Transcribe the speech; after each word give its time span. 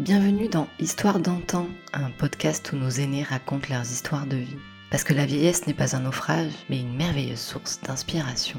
Bienvenue 0.00 0.48
dans 0.48 0.66
Histoire 0.78 1.20
d'antan, 1.20 1.66
un 1.92 2.10
podcast 2.10 2.72
où 2.72 2.76
nos 2.76 2.88
aînés 2.88 3.22
racontent 3.22 3.68
leurs 3.68 3.82
histoires 3.82 4.24
de 4.24 4.38
vie. 4.38 4.56
Parce 4.90 5.04
que 5.04 5.12
la 5.12 5.26
vieillesse 5.26 5.66
n'est 5.66 5.74
pas 5.74 5.94
un 5.94 6.00
naufrage, 6.00 6.52
mais 6.70 6.80
une 6.80 6.96
merveilleuse 6.96 7.38
source 7.38 7.82
d'inspiration 7.82 8.58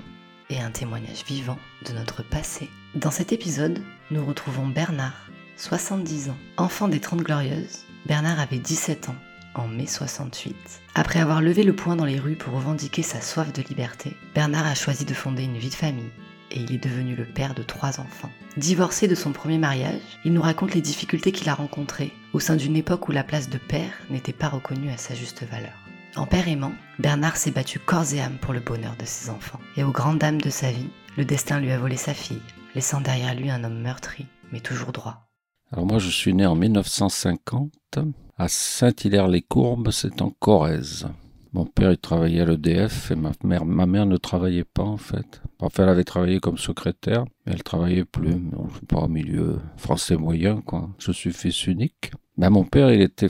et 0.52 0.60
un 0.60 0.70
témoignage 0.70 1.26
vivant 1.26 1.58
de 1.88 1.94
notre 1.94 2.22
passé. 2.22 2.70
Dans 2.94 3.10
cet 3.10 3.34
épisode, 3.34 3.82
nous 4.12 4.24
retrouvons 4.24 4.68
Bernard, 4.68 5.32
70 5.58 6.30
ans. 6.30 6.38
Enfant 6.58 6.88
des 6.88 7.00
Trente 7.00 7.24
Glorieuses, 7.24 7.86
Bernard 8.06 8.40
avait 8.40 8.60
17 8.60 9.10
ans 9.10 9.16
en 9.56 9.68
mai 9.68 9.88
68. 9.88 10.56
Après 10.94 11.22
avoir 11.22 11.42
levé 11.42 11.64
le 11.64 11.76
poing 11.76 11.96
dans 11.96 12.06
les 12.06 12.20
rues 12.20 12.36
pour 12.36 12.54
revendiquer 12.54 13.02
sa 13.02 13.20
soif 13.20 13.52
de 13.52 13.64
liberté, 13.64 14.16
Bernard 14.36 14.68
a 14.68 14.76
choisi 14.76 15.06
de 15.06 15.16
fonder 15.16 15.46
une 15.46 15.58
vie 15.58 15.72
de 15.72 15.76
famille 15.76 16.12
et 16.52 16.60
il 16.60 16.74
est 16.74 16.84
devenu 16.84 17.16
le 17.16 17.26
père 17.26 17.54
de 17.54 17.64
trois 17.64 18.00
enfants. 18.00 18.30
Divorcé 18.58 19.08
de 19.08 19.16
son 19.16 19.32
premier 19.32 19.58
mariage, 19.58 20.02
il 20.26 20.34
nous 20.34 20.42
raconte 20.42 20.74
les 20.74 20.82
difficultés 20.82 21.32
qu'il 21.32 21.50
a 21.50 21.54
rencontrées 21.54 22.12
au 22.34 22.40
sein 22.40 22.56
d'une 22.56 22.76
époque 22.76 23.08
où 23.08 23.12
la 23.12 23.24
place 23.24 23.50
de 23.50 23.58
père 23.58 23.94
n'était 24.10 24.34
pas 24.34 24.50
reconnue 24.50 24.90
à 24.90 24.98
sa 24.98 25.16
juste 25.16 25.44
valeur. 25.44 25.74
En 26.16 26.26
père 26.26 26.48
aimant, 26.48 26.74
Bernard 27.00 27.38
s'est 27.38 27.52
battu 27.52 27.80
corps 27.80 28.14
et 28.14 28.22
âme 28.22 28.38
pour 28.42 28.54
le 28.54 28.60
bonheur 28.60 28.96
de 29.00 29.06
ses 29.06 29.30
enfants. 29.30 29.60
Et 29.78 29.84
aux 29.84 29.92
grandes 29.92 30.20
dames 30.20 30.42
de 30.42 30.50
sa 30.50 30.70
vie, 30.72 30.90
le 31.18 31.24
destin 31.24 31.60
lui 31.60 31.72
a 31.72 31.80
volé 31.80 31.96
sa 31.96 32.14
fille, 32.14 32.42
laissant 32.76 33.00
derrière 33.00 33.34
lui 33.34 33.50
un 33.50 33.64
homme 33.64 33.82
meurtri, 33.82 34.26
mais 34.52 34.60
toujours 34.60 34.92
droit. 34.92 35.30
Alors 35.72 35.86
moi 35.86 36.00
je 36.00 36.10
suis 36.10 36.34
né 36.34 36.46
en 36.46 36.56
1950 36.56 38.00
à 38.38 38.48
Saint-Hilaire-les-Courbes, 38.50 39.92
c'est 39.92 40.22
en 40.22 40.32
Corrèze. 40.32 41.08
Mon 41.54 41.66
père, 41.66 41.92
il 41.92 41.98
travaillait 41.98 42.42
à 42.42 42.46
l'EDF 42.46 43.12
et 43.12 43.16
ma 43.16 43.32
mère 43.86 44.06
ne 44.06 44.18
travaillait 44.18 44.64
pas 44.64 44.84
en 44.84 44.98
fait. 44.98 45.42
Enfin, 45.62 45.84
elle 45.84 45.90
avait 45.90 46.04
travaillé 46.04 46.40
comme 46.40 46.58
secrétaire, 46.58 47.26
mais 47.46 47.54
elle 47.54 47.64
travaillait 47.64 48.06
plus. 48.06 48.36
Non, 48.36 48.68
je 48.74 48.86
pas 48.86 49.02
au 49.02 49.08
milieu 49.08 49.60
français 49.78 50.18
moyen, 50.18 50.62
quoi. 50.62 50.90
Je 51.00 51.12
suis 51.12 51.32
fils 51.32 51.68
unique. 51.68 52.12
Ben, 52.42 52.50
mon 52.50 52.64
père, 52.64 52.92
il 52.92 53.02
était 53.02 53.28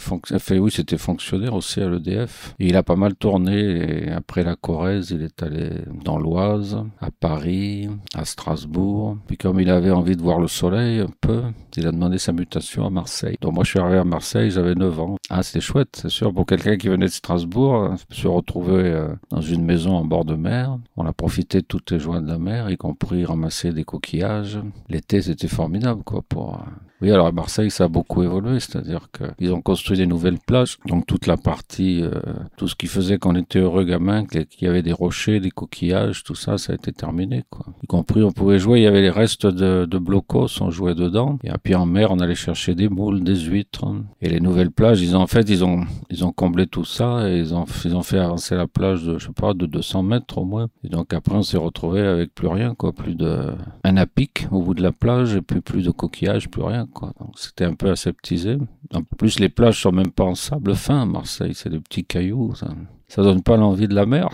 oui, 0.51 0.71
c'était 0.71 0.97
fonctionnaire 0.97 1.53
aussi 1.53 1.81
à 1.81 1.89
l'EDF. 1.89 2.55
il 2.59 2.77
a 2.77 2.83
pas 2.83 2.95
mal 2.95 3.15
tourné. 3.15 4.09
Après 4.09 4.43
la 4.43 4.55
Corrèze, 4.55 5.11
il 5.11 5.23
est 5.23 5.43
allé 5.43 5.69
dans 6.05 6.17
l'Oise, 6.17 6.81
à 7.01 7.09
Paris, 7.11 7.89
à 8.13 8.23
Strasbourg. 8.23 9.17
Puis 9.27 9.35
comme 9.35 9.59
il 9.59 9.69
avait 9.69 9.91
envie 9.91 10.15
de 10.15 10.21
voir 10.21 10.39
le 10.39 10.47
soleil 10.47 10.99
un 10.99 11.09
peu, 11.19 11.41
il 11.75 11.87
a 11.87 11.91
demandé 11.91 12.19
sa 12.19 12.31
mutation 12.31 12.85
à 12.85 12.89
Marseille. 12.89 13.35
Donc 13.41 13.53
moi, 13.53 13.65
je 13.65 13.71
suis 13.71 13.79
arrivé 13.79 13.97
à 13.97 14.05
Marseille, 14.05 14.49
j'avais 14.49 14.75
9 14.75 14.99
ans. 15.01 15.17
Ah, 15.29 15.43
c'était 15.43 15.59
chouette, 15.59 15.99
c'est 16.01 16.09
sûr. 16.09 16.33
Pour 16.33 16.45
quelqu'un 16.45 16.77
qui 16.77 16.87
venait 16.87 17.07
de 17.07 17.11
Strasbourg, 17.11 17.87
je 17.97 18.03
me 18.09 18.15
suis 18.15 18.27
retrouvé 18.29 18.75
euh, 18.75 19.09
dans 19.29 19.41
une 19.41 19.65
maison 19.65 19.95
en 19.95 20.05
bord 20.05 20.23
de 20.23 20.35
mer. 20.35 20.77
On 20.95 21.05
a 21.05 21.11
profité 21.11 21.59
de 21.59 21.65
toutes 21.65 21.91
les 21.91 21.99
joies 21.99 22.20
de 22.21 22.27
la 22.27 22.39
mer, 22.39 22.69
y 22.69 22.77
compris 22.77 23.25
ramasser 23.25 23.73
des 23.73 23.83
coquillages. 23.83 24.59
L'été, 24.89 25.21
c'était 25.21 25.47
formidable, 25.47 26.03
quoi, 26.03 26.21
pour 26.21 26.55
euh, 26.55 26.65
oui, 27.01 27.11
alors 27.11 27.25
à 27.25 27.31
Marseille, 27.31 27.71
ça 27.71 27.85
a 27.85 27.87
beaucoup 27.87 28.21
évolué, 28.21 28.59
c'est-à-dire 28.59 29.07
qu'ils 29.11 29.51
ont 29.53 29.61
construit 29.61 29.97
des 29.97 30.05
nouvelles 30.05 30.37
plages, 30.37 30.77
donc 30.85 31.07
toute 31.07 31.25
la 31.25 31.35
partie, 31.35 32.03
euh, 32.03 32.11
tout 32.57 32.67
ce 32.67 32.75
qui 32.75 32.85
faisait 32.85 33.17
qu'on 33.17 33.35
était 33.35 33.59
heureux 33.59 33.85
gamin, 33.85 34.25
qu'il 34.25 34.45
y 34.61 34.67
avait 34.67 34.83
des 34.83 34.93
rochers, 34.93 35.39
des 35.39 35.49
coquillages, 35.49 36.23
tout 36.23 36.35
ça, 36.35 36.59
ça 36.59 36.73
a 36.73 36.75
été 36.75 36.91
terminé, 36.91 37.43
quoi. 37.49 37.65
Y 37.83 37.87
compris, 37.87 38.21
on 38.21 38.31
pouvait 38.31 38.59
jouer, 38.59 38.81
il 38.81 38.83
y 38.83 38.87
avait 38.87 39.01
les 39.01 39.09
restes 39.09 39.47
de, 39.47 39.97
blocos, 39.97 40.61
on 40.61 40.69
jouait 40.69 40.93
dedans, 40.93 41.39
et 41.43 41.51
puis 41.63 41.73
en 41.73 41.87
mer, 41.87 42.11
on 42.11 42.19
allait 42.19 42.35
chercher 42.35 42.75
des 42.75 42.87
moules, 42.87 43.23
des 43.23 43.35
huîtres, 43.35 43.85
et 44.21 44.29
les 44.29 44.39
nouvelles 44.39 44.71
plages, 44.71 45.01
ils 45.01 45.15
ont, 45.15 45.21
en 45.21 45.27
fait, 45.27 45.49
ils 45.49 45.65
ont, 45.65 45.83
ils 46.11 46.23
ont 46.23 46.31
comblé 46.31 46.67
tout 46.67 46.85
ça, 46.85 47.27
et 47.27 47.39
ils 47.39 47.55
ont, 47.55 47.65
ils 47.83 47.95
ont 47.95 48.03
fait 48.03 48.19
avancer 48.19 48.55
la 48.55 48.67
plage 48.67 49.03
de, 49.03 49.17
je 49.17 49.25
sais 49.25 49.33
pas, 49.33 49.55
de 49.55 49.65
200 49.65 50.03
mètres 50.03 50.37
au 50.37 50.45
moins, 50.45 50.67
et 50.83 50.89
donc 50.89 51.13
après, 51.15 51.33
on 51.33 51.41
s'est 51.41 51.57
retrouvé 51.57 52.01
avec 52.01 52.35
plus 52.35 52.47
rien, 52.47 52.75
quoi, 52.75 52.93
plus 52.93 53.15
de, 53.15 53.53
un 53.83 53.97
apic 53.97 54.47
au 54.51 54.61
bout 54.61 54.75
de 54.75 54.83
la 54.83 54.91
plage, 54.91 55.35
et 55.35 55.41
puis 55.41 55.61
plus 55.61 55.83
de 55.83 55.89
coquillages, 55.89 56.47
plus 56.47 56.61
rien. 56.61 56.87
C'était 57.35 57.65
un 57.65 57.73
peu 57.73 57.89
aseptisé. 57.89 58.57
En 58.93 59.03
plus, 59.03 59.39
les 59.39 59.49
plages 59.49 59.81
sont 59.81 59.91
même 59.91 60.11
pas 60.11 60.23
en 60.23 60.35
sable 60.35 60.75
fin 60.75 61.01
à 61.01 61.05
Marseille, 61.05 61.53
c'est 61.53 61.69
des 61.69 61.79
petits 61.79 62.05
cailloux. 62.05 62.53
Ça, 62.55 62.67
ça 63.07 63.23
donne 63.23 63.43
pas 63.43 63.57
l'envie 63.57 63.87
de 63.87 63.95
la 63.95 64.05
mer. 64.05 64.29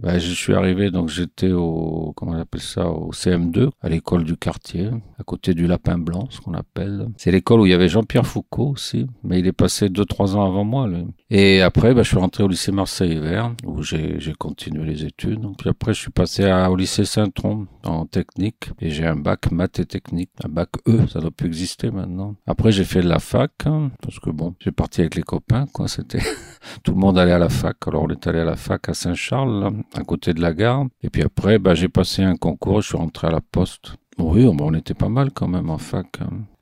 Ben, 0.00 0.18
je 0.18 0.32
suis 0.32 0.54
arrivé, 0.54 0.92
donc 0.92 1.08
j'étais 1.08 1.50
au, 1.50 2.12
comment 2.14 2.32
on 2.32 2.38
appelle 2.38 2.60
ça, 2.60 2.88
au 2.88 3.10
CM2, 3.10 3.70
à 3.80 3.88
l'école 3.88 4.22
du 4.22 4.36
quartier, 4.36 4.90
à 5.18 5.24
côté 5.24 5.54
du 5.54 5.66
Lapin 5.66 5.98
Blanc, 5.98 6.28
ce 6.30 6.40
qu'on 6.40 6.54
appelle. 6.54 7.08
C'est 7.16 7.32
l'école 7.32 7.60
où 7.60 7.66
il 7.66 7.70
y 7.70 7.74
avait 7.74 7.88
Jean-Pierre 7.88 8.26
Foucault 8.26 8.68
aussi, 8.68 9.08
mais 9.24 9.40
il 9.40 9.46
est 9.48 9.52
passé 9.52 9.88
deux, 9.88 10.04
trois 10.04 10.36
ans 10.36 10.46
avant 10.46 10.64
moi. 10.64 10.86
Lui. 10.86 11.04
Et 11.30 11.62
après, 11.62 11.94
ben, 11.94 12.04
je 12.04 12.08
suis 12.08 12.18
rentré 12.18 12.44
au 12.44 12.48
lycée 12.48 12.70
Marseille-Vert, 12.70 13.54
où 13.64 13.82
j'ai 13.82 14.18
continué 14.38 14.84
les 14.84 15.04
études. 15.04 15.44
Puis 15.58 15.68
après, 15.68 15.94
je 15.94 16.00
suis 16.00 16.12
passé 16.12 16.44
à, 16.44 16.70
au 16.70 16.76
lycée 16.76 17.04
Saint-Tron, 17.04 17.66
en 17.84 18.06
technique, 18.06 18.70
et 18.80 18.90
j'ai 18.90 19.04
un 19.04 19.16
bac 19.16 19.50
maths 19.50 19.80
et 19.80 19.86
technique, 19.86 20.30
un 20.44 20.48
bac 20.48 20.68
E, 20.86 21.08
ça 21.08 21.18
doit 21.20 21.32
plus 21.32 21.48
exister 21.48 21.90
maintenant. 21.90 22.36
Après, 22.46 22.70
j'ai 22.70 22.84
fait 22.84 23.02
de 23.02 23.08
la 23.08 23.18
fac, 23.18 23.50
hein, 23.66 23.90
parce 24.00 24.20
que 24.20 24.30
bon, 24.30 24.54
j'ai 24.60 24.70
parti 24.70 25.00
avec 25.00 25.16
les 25.16 25.22
copains, 25.22 25.66
quoi, 25.72 25.88
c'était, 25.88 26.22
tout 26.84 26.92
le 26.92 26.98
monde 26.98 27.18
allait 27.18 27.32
à 27.32 27.38
la 27.38 27.48
fac, 27.48 27.76
alors 27.86 28.04
on 28.04 28.08
est 28.08 28.26
allé 28.28 28.38
à 28.38 28.44
la 28.44 28.56
fac 28.56 28.88
à 28.88 28.94
Saint-Charles, 28.94 29.72
à 29.94 30.02
côté 30.02 30.34
de 30.34 30.40
la 30.40 30.52
gare. 30.52 30.86
Et 31.02 31.10
puis 31.10 31.22
après, 31.22 31.58
bah, 31.58 31.74
j'ai 31.74 31.88
passé 31.88 32.22
un 32.22 32.36
concours, 32.36 32.82
je 32.82 32.88
suis 32.88 32.98
rentré 32.98 33.26
à 33.26 33.30
la 33.30 33.40
poste. 33.40 33.96
Oui, 34.18 34.46
on 34.46 34.74
était 34.74 34.94
pas 34.94 35.08
mal 35.08 35.30
quand 35.32 35.48
même 35.48 35.70
en 35.70 35.78
fac. 35.78 36.18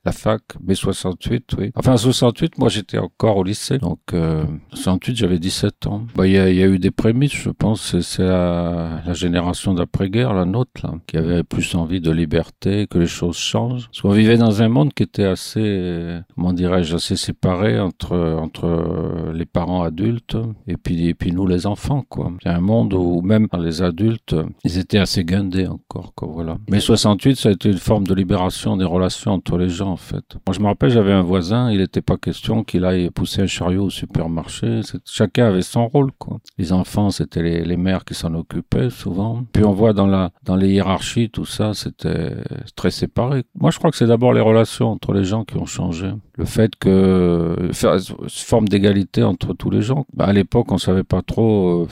La 0.06 0.12
fac, 0.12 0.42
B68, 0.64 1.42
oui. 1.58 1.72
Enfin, 1.74 1.96
68, 1.96 2.58
moi 2.58 2.68
j'étais 2.68 2.98
encore 2.98 3.38
au 3.38 3.42
lycée, 3.42 3.78
donc 3.78 3.98
euh, 4.12 4.44
68 4.72 5.16
j'avais 5.16 5.40
17 5.40 5.88
ans. 5.88 6.06
Bah, 6.14 6.28
il 6.28 6.32
y, 6.34 6.38
a, 6.38 6.48
eu 6.48 6.78
des 6.78 6.92
prémices, 6.92 7.34
je 7.34 7.50
pense, 7.50 7.98
c'est 7.98 8.22
la, 8.22 9.02
la, 9.04 9.12
génération 9.14 9.74
d'après-guerre, 9.74 10.32
la 10.32 10.44
nôtre, 10.44 10.70
là, 10.84 10.94
qui 11.08 11.16
avait 11.16 11.42
plus 11.42 11.74
envie 11.74 12.00
de 12.00 12.12
liberté, 12.12 12.86
que 12.86 12.98
les 12.98 13.08
choses 13.08 13.36
changent. 13.36 13.88
Parce 13.88 14.02
qu'on 14.02 14.12
vivait 14.12 14.38
dans 14.38 14.62
un 14.62 14.68
monde 14.68 14.94
qui 14.94 15.02
était 15.02 15.24
assez, 15.24 16.20
comment 16.36 16.52
dirais-je, 16.52 16.94
assez 16.94 17.16
séparé 17.16 17.80
entre 17.80 18.16
entre 18.16 19.32
les 19.34 19.44
parents 19.44 19.82
adultes 19.82 20.36
et 20.68 20.76
puis 20.76 21.08
et 21.08 21.14
puis 21.14 21.32
nous 21.32 21.48
les 21.48 21.66
enfants, 21.66 22.04
quoi. 22.08 22.30
C'est 22.44 22.48
un 22.48 22.60
monde 22.60 22.94
où 22.94 23.22
même 23.22 23.48
les 23.58 23.82
adultes, 23.82 24.36
ils 24.62 24.78
étaient 24.78 24.98
assez 24.98 25.24
guindés 25.24 25.66
encore, 25.66 26.14
quoi, 26.14 26.28
voilà. 26.32 26.58
Mais 26.70 26.78
68, 26.78 27.34
ça 27.34 27.48
a 27.48 27.52
été 27.52 27.70
une 27.70 27.78
forme 27.78 28.06
de 28.06 28.14
libération 28.14 28.76
des 28.76 28.84
relations 28.84 29.32
entre 29.32 29.58
les 29.58 29.68
gens 29.68 29.95
en 29.96 29.98
fait. 29.98 30.36
Moi, 30.46 30.54
je 30.54 30.60
me 30.60 30.66
rappelle, 30.66 30.90
j'avais 30.90 31.12
un 31.12 31.22
voisin, 31.22 31.70
il 31.70 31.78
n'était 31.78 32.02
pas 32.02 32.18
question 32.18 32.64
qu'il 32.64 32.84
aille 32.84 33.08
pousser 33.10 33.40
un 33.40 33.46
chariot 33.46 33.84
au 33.84 33.90
supermarché. 33.90 34.82
Chacun 35.06 35.46
avait 35.46 35.62
son 35.62 35.88
rôle, 35.88 36.12
quoi. 36.18 36.38
Les 36.58 36.74
enfants, 36.74 37.08
c'était 37.08 37.42
les, 37.42 37.64
les, 37.64 37.78
mères 37.78 38.04
qui 38.04 38.12
s'en 38.12 38.34
occupaient 38.34 38.90
souvent. 38.90 39.42
Puis 39.52 39.64
on 39.64 39.72
voit 39.72 39.94
dans 39.94 40.06
la 40.06 40.32
dans 40.44 40.56
les 40.56 40.68
hiérarchies, 40.68 41.30
tout 41.30 41.46
ça, 41.46 41.72
c'était 41.72 42.32
très 42.74 42.90
séparé. 42.90 43.44
Moi, 43.58 43.70
je 43.70 43.78
crois 43.78 43.90
que 43.90 43.96
c'est 43.96 44.06
d'abord 44.06 44.34
les 44.34 44.42
relations 44.42 44.90
entre 44.90 45.14
les 45.14 45.24
gens 45.24 45.44
qui 45.44 45.56
ont 45.56 45.66
changé. 45.66 46.10
Le 46.34 46.44
fait 46.44 46.76
que 46.76 47.70
faire 47.72 47.96
forme 48.28 48.68
d'égalité 48.68 49.22
entre 49.22 49.54
tous 49.54 49.70
les 49.70 49.80
gens. 49.80 50.04
Bah, 50.12 50.26
à 50.26 50.32
l'époque, 50.34 50.70
on 50.72 50.78
savait 50.78 51.04
pas 51.04 51.22
trop. 51.22 51.84
Euh, 51.84 51.86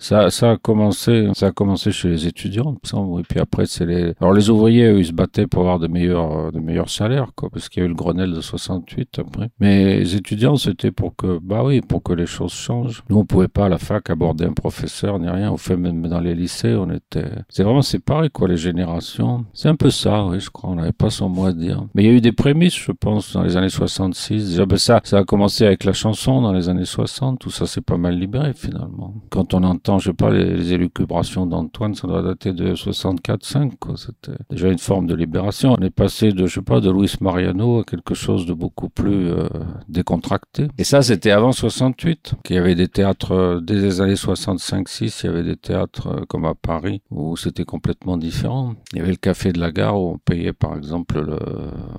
ça, 0.00 0.30
ça 0.30 0.52
a 0.52 0.56
commencé, 0.56 1.28
ça 1.34 1.46
a 1.46 1.52
commencé 1.52 1.92
chez 1.92 2.08
les 2.08 2.26
étudiants, 2.26 2.76
et 3.18 3.22
puis 3.22 3.38
après, 3.38 3.66
c'est 3.66 3.86
les. 3.86 4.14
Alors 4.20 4.32
les 4.32 4.50
ouvriers, 4.50 4.86
eux, 4.86 4.98
ils 4.98 5.06
se 5.06 5.12
battaient 5.12 5.46
pour 5.46 5.60
avoir 5.60 5.78
de 5.78 5.86
meilleurs, 5.86 6.50
de 6.50 6.58
meilleurs 6.58 6.90
salaires, 6.90 7.28
quoi 7.36 7.43
parce 7.50 7.68
qu'il 7.68 7.80
y 7.80 7.82
a 7.82 7.86
eu 7.86 7.88
le 7.88 7.94
Grenelle 7.94 8.32
de 8.32 8.40
68 8.40 9.18
après. 9.18 9.50
Mais 9.60 9.98
les 9.98 10.16
étudiants, 10.16 10.56
c'était 10.56 10.92
pour 10.92 11.16
que, 11.16 11.38
bah 11.42 11.62
oui, 11.64 11.80
pour 11.80 12.02
que 12.02 12.12
les 12.12 12.26
choses 12.26 12.52
changent. 12.52 13.02
Nous, 13.08 13.16
on 13.16 13.24
pouvait 13.24 13.48
pas 13.48 13.66
à 13.66 13.68
la 13.68 13.78
fac 13.78 14.10
aborder 14.10 14.44
un 14.44 14.52
professeur 14.52 15.18
ni 15.18 15.28
rien. 15.28 15.50
On 15.50 15.56
fait 15.56 15.76
même 15.76 16.06
dans 16.06 16.20
les 16.20 16.34
lycées, 16.34 16.74
on 16.74 16.90
était, 16.90 17.30
c'est 17.48 17.62
vraiment 17.62 17.82
séparé, 17.82 18.30
quoi, 18.30 18.48
les 18.48 18.56
générations. 18.56 19.44
C'est 19.52 19.68
un 19.68 19.76
peu 19.76 19.90
ça, 19.90 20.24
oui, 20.26 20.40
je 20.40 20.50
crois. 20.50 20.70
On 20.70 20.76
n'avait 20.76 20.92
pas 20.92 21.10
son 21.10 21.28
mot 21.28 21.46
à 21.46 21.52
dire. 21.52 21.84
Mais 21.94 22.04
il 22.04 22.06
y 22.06 22.10
a 22.10 22.14
eu 22.14 22.20
des 22.20 22.32
prémices, 22.32 22.76
je 22.76 22.92
pense, 22.92 23.32
dans 23.32 23.42
les 23.42 23.56
années 23.56 23.68
66. 23.68 24.50
Déjà, 24.50 24.66
ben 24.66 24.76
ça, 24.76 25.00
ça 25.04 25.18
a 25.18 25.24
commencé 25.24 25.64
avec 25.66 25.84
la 25.84 25.92
chanson 25.92 26.40
dans 26.40 26.52
les 26.52 26.68
années 26.68 26.84
60. 26.84 27.38
Tout 27.38 27.50
ça, 27.50 27.66
c'est 27.66 27.80
pas 27.80 27.96
mal 27.96 28.18
libéré, 28.18 28.52
finalement. 28.54 29.14
Quand 29.30 29.54
on 29.54 29.62
entend, 29.62 29.98
je 29.98 30.10
sais 30.10 30.16
pas, 30.16 30.30
les, 30.30 30.72
élucubrations 30.72 31.46
d'Antoine, 31.46 31.94
ça 31.94 32.08
doit 32.08 32.22
dater 32.22 32.52
de 32.52 32.74
64-5, 32.74 33.72
quoi. 33.78 33.94
C'était 33.96 34.38
déjà 34.50 34.70
une 34.70 34.78
forme 34.78 35.06
de 35.06 35.14
libération. 35.14 35.74
On 35.78 35.82
est 35.82 35.90
passé 35.90 36.32
de, 36.32 36.46
je 36.46 36.54
sais 36.54 36.62
pas, 36.62 36.80
de 36.80 36.90
Louis 36.90 37.08
À 37.36 37.82
quelque 37.82 38.14
chose 38.14 38.46
de 38.46 38.52
beaucoup 38.52 38.88
plus 38.88 39.30
euh, 39.30 39.48
décontracté. 39.88 40.68
Et 40.78 40.84
ça, 40.84 41.02
c'était 41.02 41.32
avant 41.32 41.50
68, 41.50 42.34
qu'il 42.44 42.54
y 42.54 42.58
avait 42.58 42.76
des 42.76 42.86
théâtres, 42.86 43.32
euh, 43.32 43.60
dès 43.60 43.74
les 43.74 44.00
années 44.00 44.14
65-6, 44.14 45.20
il 45.22 45.26
y 45.26 45.28
avait 45.28 45.42
des 45.42 45.56
théâtres 45.56 46.08
euh, 46.08 46.24
comme 46.28 46.44
à 46.44 46.54
Paris, 46.54 47.02
où 47.10 47.36
c'était 47.36 47.64
complètement 47.64 48.16
différent. 48.16 48.74
Il 48.92 48.98
y 48.98 49.00
avait 49.00 49.10
le 49.10 49.16
café 49.16 49.52
de 49.52 49.58
la 49.58 49.72
gare, 49.72 50.00
où 50.00 50.12
on 50.12 50.18
payait 50.18 50.52
par 50.52 50.76
exemple 50.76 51.20
le, 51.20 51.38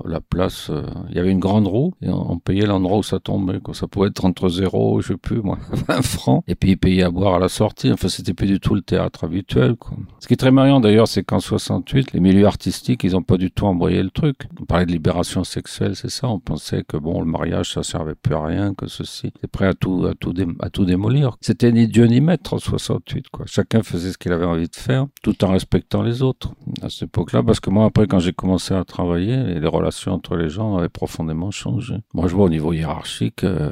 la 0.05 0.21
place, 0.21 0.71
il 1.09 1.15
y 1.15 1.19
avait 1.19 1.31
une 1.31 1.39
grande 1.39 1.67
roue, 1.67 1.93
et 2.01 2.09
on, 2.09 2.39
payait 2.39 2.65
l'endroit 2.65 2.99
où 2.99 3.03
ça 3.03 3.19
tombait. 3.19 3.59
Ça 3.73 3.87
pouvait 3.87 4.07
être 4.07 4.23
entre 4.23 4.47
0, 4.47 5.01
je 5.01 5.09
sais 5.09 5.17
plus, 5.17 5.41
moi, 5.41 5.57
20 5.87 6.01
francs, 6.01 6.43
et 6.47 6.55
puis 6.55 6.77
payer 6.77 7.03
à 7.03 7.09
boire 7.09 7.35
à 7.35 7.39
la 7.39 7.49
sortie. 7.49 7.91
Enfin, 7.91 8.07
c'était 8.07 8.33
plus 8.33 8.47
du 8.47 8.59
tout 8.61 8.75
le 8.75 8.81
théâtre 8.81 9.25
habituel. 9.25 9.75
Ce 10.19 10.27
qui 10.27 10.33
est 10.33 10.37
très 10.37 10.51
marrant 10.51 10.79
d'ailleurs, 10.79 11.09
c'est 11.09 11.23
qu'en 11.23 11.39
68, 11.39 12.13
les 12.13 12.19
milieux 12.21 12.45
artistiques, 12.45 13.03
ils 13.03 13.15
ont 13.17 13.23
pas 13.23 13.37
du 13.37 13.51
tout 13.51 13.65
embrayé 13.65 14.01
le 14.01 14.11
truc. 14.11 14.47
On 14.61 14.65
parlait 14.65 14.85
de 14.85 14.91
libération 14.91 15.24
sexuelles, 15.25 15.95
c'est 15.95 16.09
ça. 16.09 16.27
On 16.27 16.39
pensait 16.39 16.83
que 16.83 16.97
bon, 16.97 17.19
le 17.19 17.25
mariage, 17.25 17.73
ça 17.73 17.83
servait 17.83 18.15
plus 18.15 18.35
à 18.35 18.43
rien, 18.43 18.73
que 18.73 18.87
ceci. 18.87 19.31
C'est 19.41 19.49
prêt 19.49 19.67
à 19.67 19.73
tout, 19.73 20.05
à 20.05 20.13
tout, 20.13 20.33
à 20.59 20.69
tout 20.69 20.85
démolir. 20.85 21.37
C'était 21.41 21.71
ni 21.71 21.87
Dieu 21.87 22.05
ni 22.05 22.21
maître 22.21 22.53
en 22.53 22.57
68, 22.57 23.29
quoi. 23.29 23.45
Chacun 23.47 23.83
faisait 23.83 24.11
ce 24.11 24.17
qu'il 24.17 24.31
avait 24.31 24.45
envie 24.45 24.69
de 24.69 24.75
faire, 24.75 25.07
tout 25.21 25.43
en 25.43 25.51
respectant 25.51 26.01
les 26.01 26.21
autres 26.21 26.53
à 26.81 26.89
cette 26.89 27.03
époque-là. 27.03 27.43
Parce 27.43 27.59
que 27.59 27.69
moi, 27.69 27.85
après, 27.85 28.07
quand 28.07 28.19
j'ai 28.19 28.33
commencé 28.33 28.73
à 28.73 28.83
travailler, 28.83 29.59
les 29.59 29.67
relations 29.67 30.13
entre 30.13 30.35
les 30.35 30.49
gens 30.49 30.77
avaient 30.77 30.89
profondément 30.89 31.51
changé. 31.51 31.95
Moi, 32.13 32.27
je 32.27 32.35
vois 32.35 32.45
au 32.45 32.49
niveau 32.49 32.73
hiérarchique, 32.73 33.43
euh, 33.43 33.69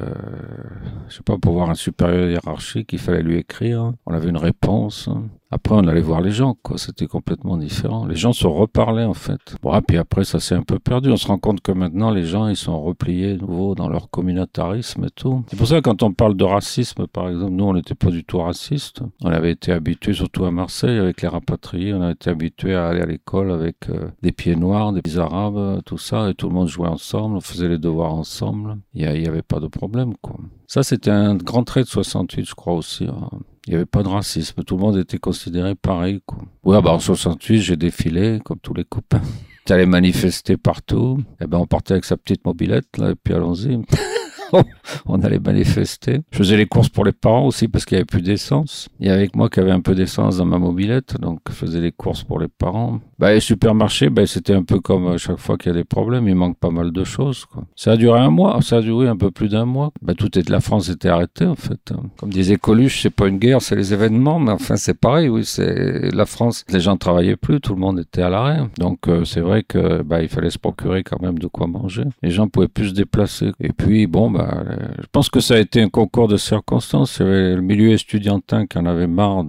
je 1.08 1.16
sais 1.16 1.22
pas, 1.22 1.38
pour 1.38 1.52
voir 1.52 1.70
un 1.70 1.74
supérieur 1.74 2.28
hiérarchique, 2.28 2.92
il 2.92 2.98
fallait 2.98 3.22
lui 3.22 3.38
écrire. 3.38 3.92
On 4.06 4.14
avait 4.14 4.28
une 4.28 4.36
réponse. 4.36 5.08
Après, 5.54 5.76
on 5.76 5.86
allait 5.86 6.00
voir 6.00 6.20
les 6.20 6.32
gens, 6.32 6.56
quoi. 6.64 6.78
C'était 6.78 7.06
complètement 7.06 7.56
différent. 7.56 8.06
Les 8.06 8.16
gens 8.16 8.32
se 8.32 8.44
reparlaient, 8.44 9.04
en 9.04 9.14
fait. 9.14 9.54
Bon, 9.62 9.80
puis 9.86 9.98
après, 9.98 10.24
ça 10.24 10.40
s'est 10.40 10.56
un 10.56 10.64
peu 10.64 10.80
perdu. 10.80 11.12
On 11.12 11.16
se 11.16 11.28
rend 11.28 11.38
compte 11.38 11.60
que 11.60 11.70
maintenant, 11.70 12.10
les 12.10 12.24
gens, 12.24 12.48
ils 12.48 12.56
sont 12.56 12.82
repliés 12.82 13.36
nouveau 13.36 13.76
dans 13.76 13.88
leur 13.88 14.10
communautarisme 14.10 15.04
et 15.04 15.10
tout. 15.10 15.44
C'est 15.46 15.56
pour 15.56 15.68
ça 15.68 15.76
que 15.76 15.82
quand 15.82 16.02
on 16.02 16.12
parle 16.12 16.36
de 16.36 16.42
racisme, 16.42 17.06
par 17.06 17.28
exemple, 17.28 17.52
nous, 17.52 17.66
on 17.66 17.74
n'était 17.74 17.94
pas 17.94 18.10
du 18.10 18.24
tout 18.24 18.40
racistes. 18.40 19.02
On 19.22 19.30
avait 19.30 19.52
été 19.52 19.70
habitués, 19.70 20.12
surtout 20.12 20.44
à 20.44 20.50
Marseille, 20.50 20.98
avec 20.98 21.22
les 21.22 21.28
rapatriés, 21.28 21.94
on 21.94 22.02
a 22.02 22.10
été 22.10 22.30
habitués 22.30 22.74
à 22.74 22.88
aller 22.88 23.02
à 23.02 23.06
l'école 23.06 23.52
avec 23.52 23.88
euh, 23.90 24.08
des 24.22 24.32
pieds 24.32 24.56
noirs, 24.56 24.92
des 24.92 25.18
arabes, 25.20 25.82
tout 25.84 25.98
ça, 25.98 26.30
et 26.30 26.34
tout 26.34 26.48
le 26.48 26.54
monde 26.54 26.66
jouait 26.66 26.88
ensemble, 26.88 27.36
on 27.36 27.40
faisait 27.40 27.68
les 27.68 27.78
devoirs 27.78 28.12
ensemble. 28.12 28.78
Il 28.92 29.08
n'y 29.08 29.28
avait 29.28 29.42
pas 29.42 29.60
de 29.60 29.68
problème, 29.68 30.14
quoi. 30.20 30.34
Ça, 30.66 30.82
c'était 30.82 31.12
un 31.12 31.36
grand 31.36 31.62
trait 31.62 31.84
de 31.84 31.88
68, 31.88 32.44
je 32.44 32.54
crois 32.56 32.74
aussi. 32.74 33.04
Hein. 33.04 33.28
Il 33.66 33.70
n'y 33.70 33.76
avait 33.76 33.86
pas 33.86 34.02
de 34.02 34.08
racisme. 34.08 34.62
Tout 34.62 34.76
le 34.76 34.82
monde 34.82 34.98
était 34.98 35.18
considéré 35.18 35.74
pareil. 35.74 36.20
Quoi. 36.26 36.38
Ouais, 36.64 36.82
bah 36.82 36.92
en 36.92 36.98
68, 36.98 37.60
j'ai 37.60 37.76
défilé 37.76 38.40
comme 38.44 38.58
tous 38.58 38.74
les 38.74 38.84
copains. 38.84 39.22
J'allais 39.66 39.86
manifester 39.86 40.58
partout. 40.58 41.18
Et 41.40 41.44
eh 41.44 41.46
ben, 41.46 41.58
on 41.58 41.66
partait 41.66 41.92
avec 41.92 42.04
sa 42.04 42.18
petite 42.18 42.44
mobilette, 42.44 42.98
là, 42.98 43.10
et 43.10 43.14
puis 43.14 43.32
allons-y. 43.32 43.80
on 45.06 45.22
allait 45.22 45.38
manifester. 45.38 46.20
Je 46.30 46.38
faisais 46.38 46.56
les 46.56 46.66
courses 46.66 46.88
pour 46.88 47.04
les 47.04 47.12
parents 47.12 47.46
aussi 47.46 47.68
parce 47.68 47.84
qu'il 47.84 47.96
n'y 47.96 48.00
avait 48.00 48.06
plus 48.06 48.22
d'essence. 48.22 48.88
Il 49.00 49.06
y 49.06 49.10
avait 49.10 49.28
moi 49.34 49.48
qui 49.48 49.60
avait 49.60 49.70
un 49.70 49.80
peu 49.80 49.94
d'essence 49.94 50.38
dans 50.38 50.44
ma 50.44 50.58
mobilette, 50.58 51.20
donc 51.20 51.40
je 51.48 51.54
faisais 51.54 51.80
les 51.80 51.92
courses 51.92 52.22
pour 52.22 52.38
les 52.38 52.48
parents. 52.48 53.00
Bah, 53.18 53.32
les 53.32 53.40
supermarchés, 53.40 54.10
bah, 54.10 54.26
c'était 54.26 54.54
un 54.54 54.64
peu 54.64 54.80
comme 54.80 55.06
à 55.08 55.16
chaque 55.18 55.38
fois 55.38 55.56
qu'il 55.56 55.72
y 55.72 55.74
a 55.74 55.78
des 55.78 55.84
problèmes, 55.84 56.28
il 56.28 56.34
manque 56.34 56.58
pas 56.58 56.70
mal 56.70 56.92
de 56.92 57.04
choses. 57.04 57.44
Quoi. 57.44 57.64
Ça 57.76 57.92
a 57.92 57.96
duré 57.96 58.18
un 58.18 58.30
mois, 58.30 58.60
ça 58.62 58.78
a 58.78 58.80
duré 58.80 59.08
un 59.08 59.16
peu 59.16 59.30
plus 59.30 59.48
d'un 59.48 59.64
mois. 59.64 59.92
Bah, 60.02 60.14
tout 60.14 60.38
est, 60.38 60.48
la 60.48 60.60
France 60.60 60.88
était 60.88 61.08
arrêtée 61.08 61.46
en 61.46 61.54
fait. 61.54 61.92
Comme 62.18 62.30
disait 62.30 62.56
Coluche, 62.56 63.02
c'est 63.02 63.10
pas 63.10 63.28
une 63.28 63.38
guerre, 63.38 63.62
c'est 63.62 63.76
les 63.76 63.92
événements, 63.92 64.38
mais 64.38 64.52
enfin 64.52 64.76
c'est 64.76 64.98
pareil, 64.98 65.28
oui, 65.28 65.44
c'est 65.44 66.10
la 66.12 66.26
France. 66.26 66.64
Les 66.68 66.80
gens 66.80 66.96
travaillaient 66.96 67.36
plus, 67.36 67.60
tout 67.60 67.74
le 67.74 67.80
monde 67.80 68.00
était 68.00 68.22
à 68.22 68.30
l'arrêt, 68.30 68.60
donc 68.78 69.08
euh, 69.08 69.24
c'est 69.24 69.40
vrai 69.40 69.62
que 69.62 70.02
bah, 70.02 70.22
il 70.22 70.28
fallait 70.28 70.50
se 70.50 70.58
procurer 70.58 71.02
quand 71.02 71.20
même 71.20 71.38
de 71.38 71.46
quoi 71.46 71.66
manger. 71.66 72.04
Les 72.22 72.30
gens 72.30 72.48
pouvaient 72.48 72.68
plus 72.68 72.88
se 72.88 72.94
déplacer. 72.94 73.52
Et 73.60 73.72
puis 73.72 74.06
bon, 74.06 74.30
bah 74.34 74.64
je 74.98 75.06
pense 75.12 75.30
que 75.30 75.40
ça 75.40 75.54
a 75.54 75.58
été 75.58 75.80
un 75.80 75.88
concours 75.88 76.28
de 76.28 76.36
circonstances. 76.36 77.20
Le 77.20 77.60
milieu 77.60 77.92
estudiantin 77.92 78.66
qui 78.66 78.78
en 78.78 78.86
avait 78.86 79.06
marre, 79.06 79.44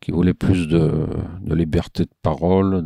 qui 0.00 0.12
voulait 0.12 0.34
plus 0.34 0.68
de, 0.68 1.06
liberté 1.44 2.04
de 2.04 2.10
parole, 2.22 2.84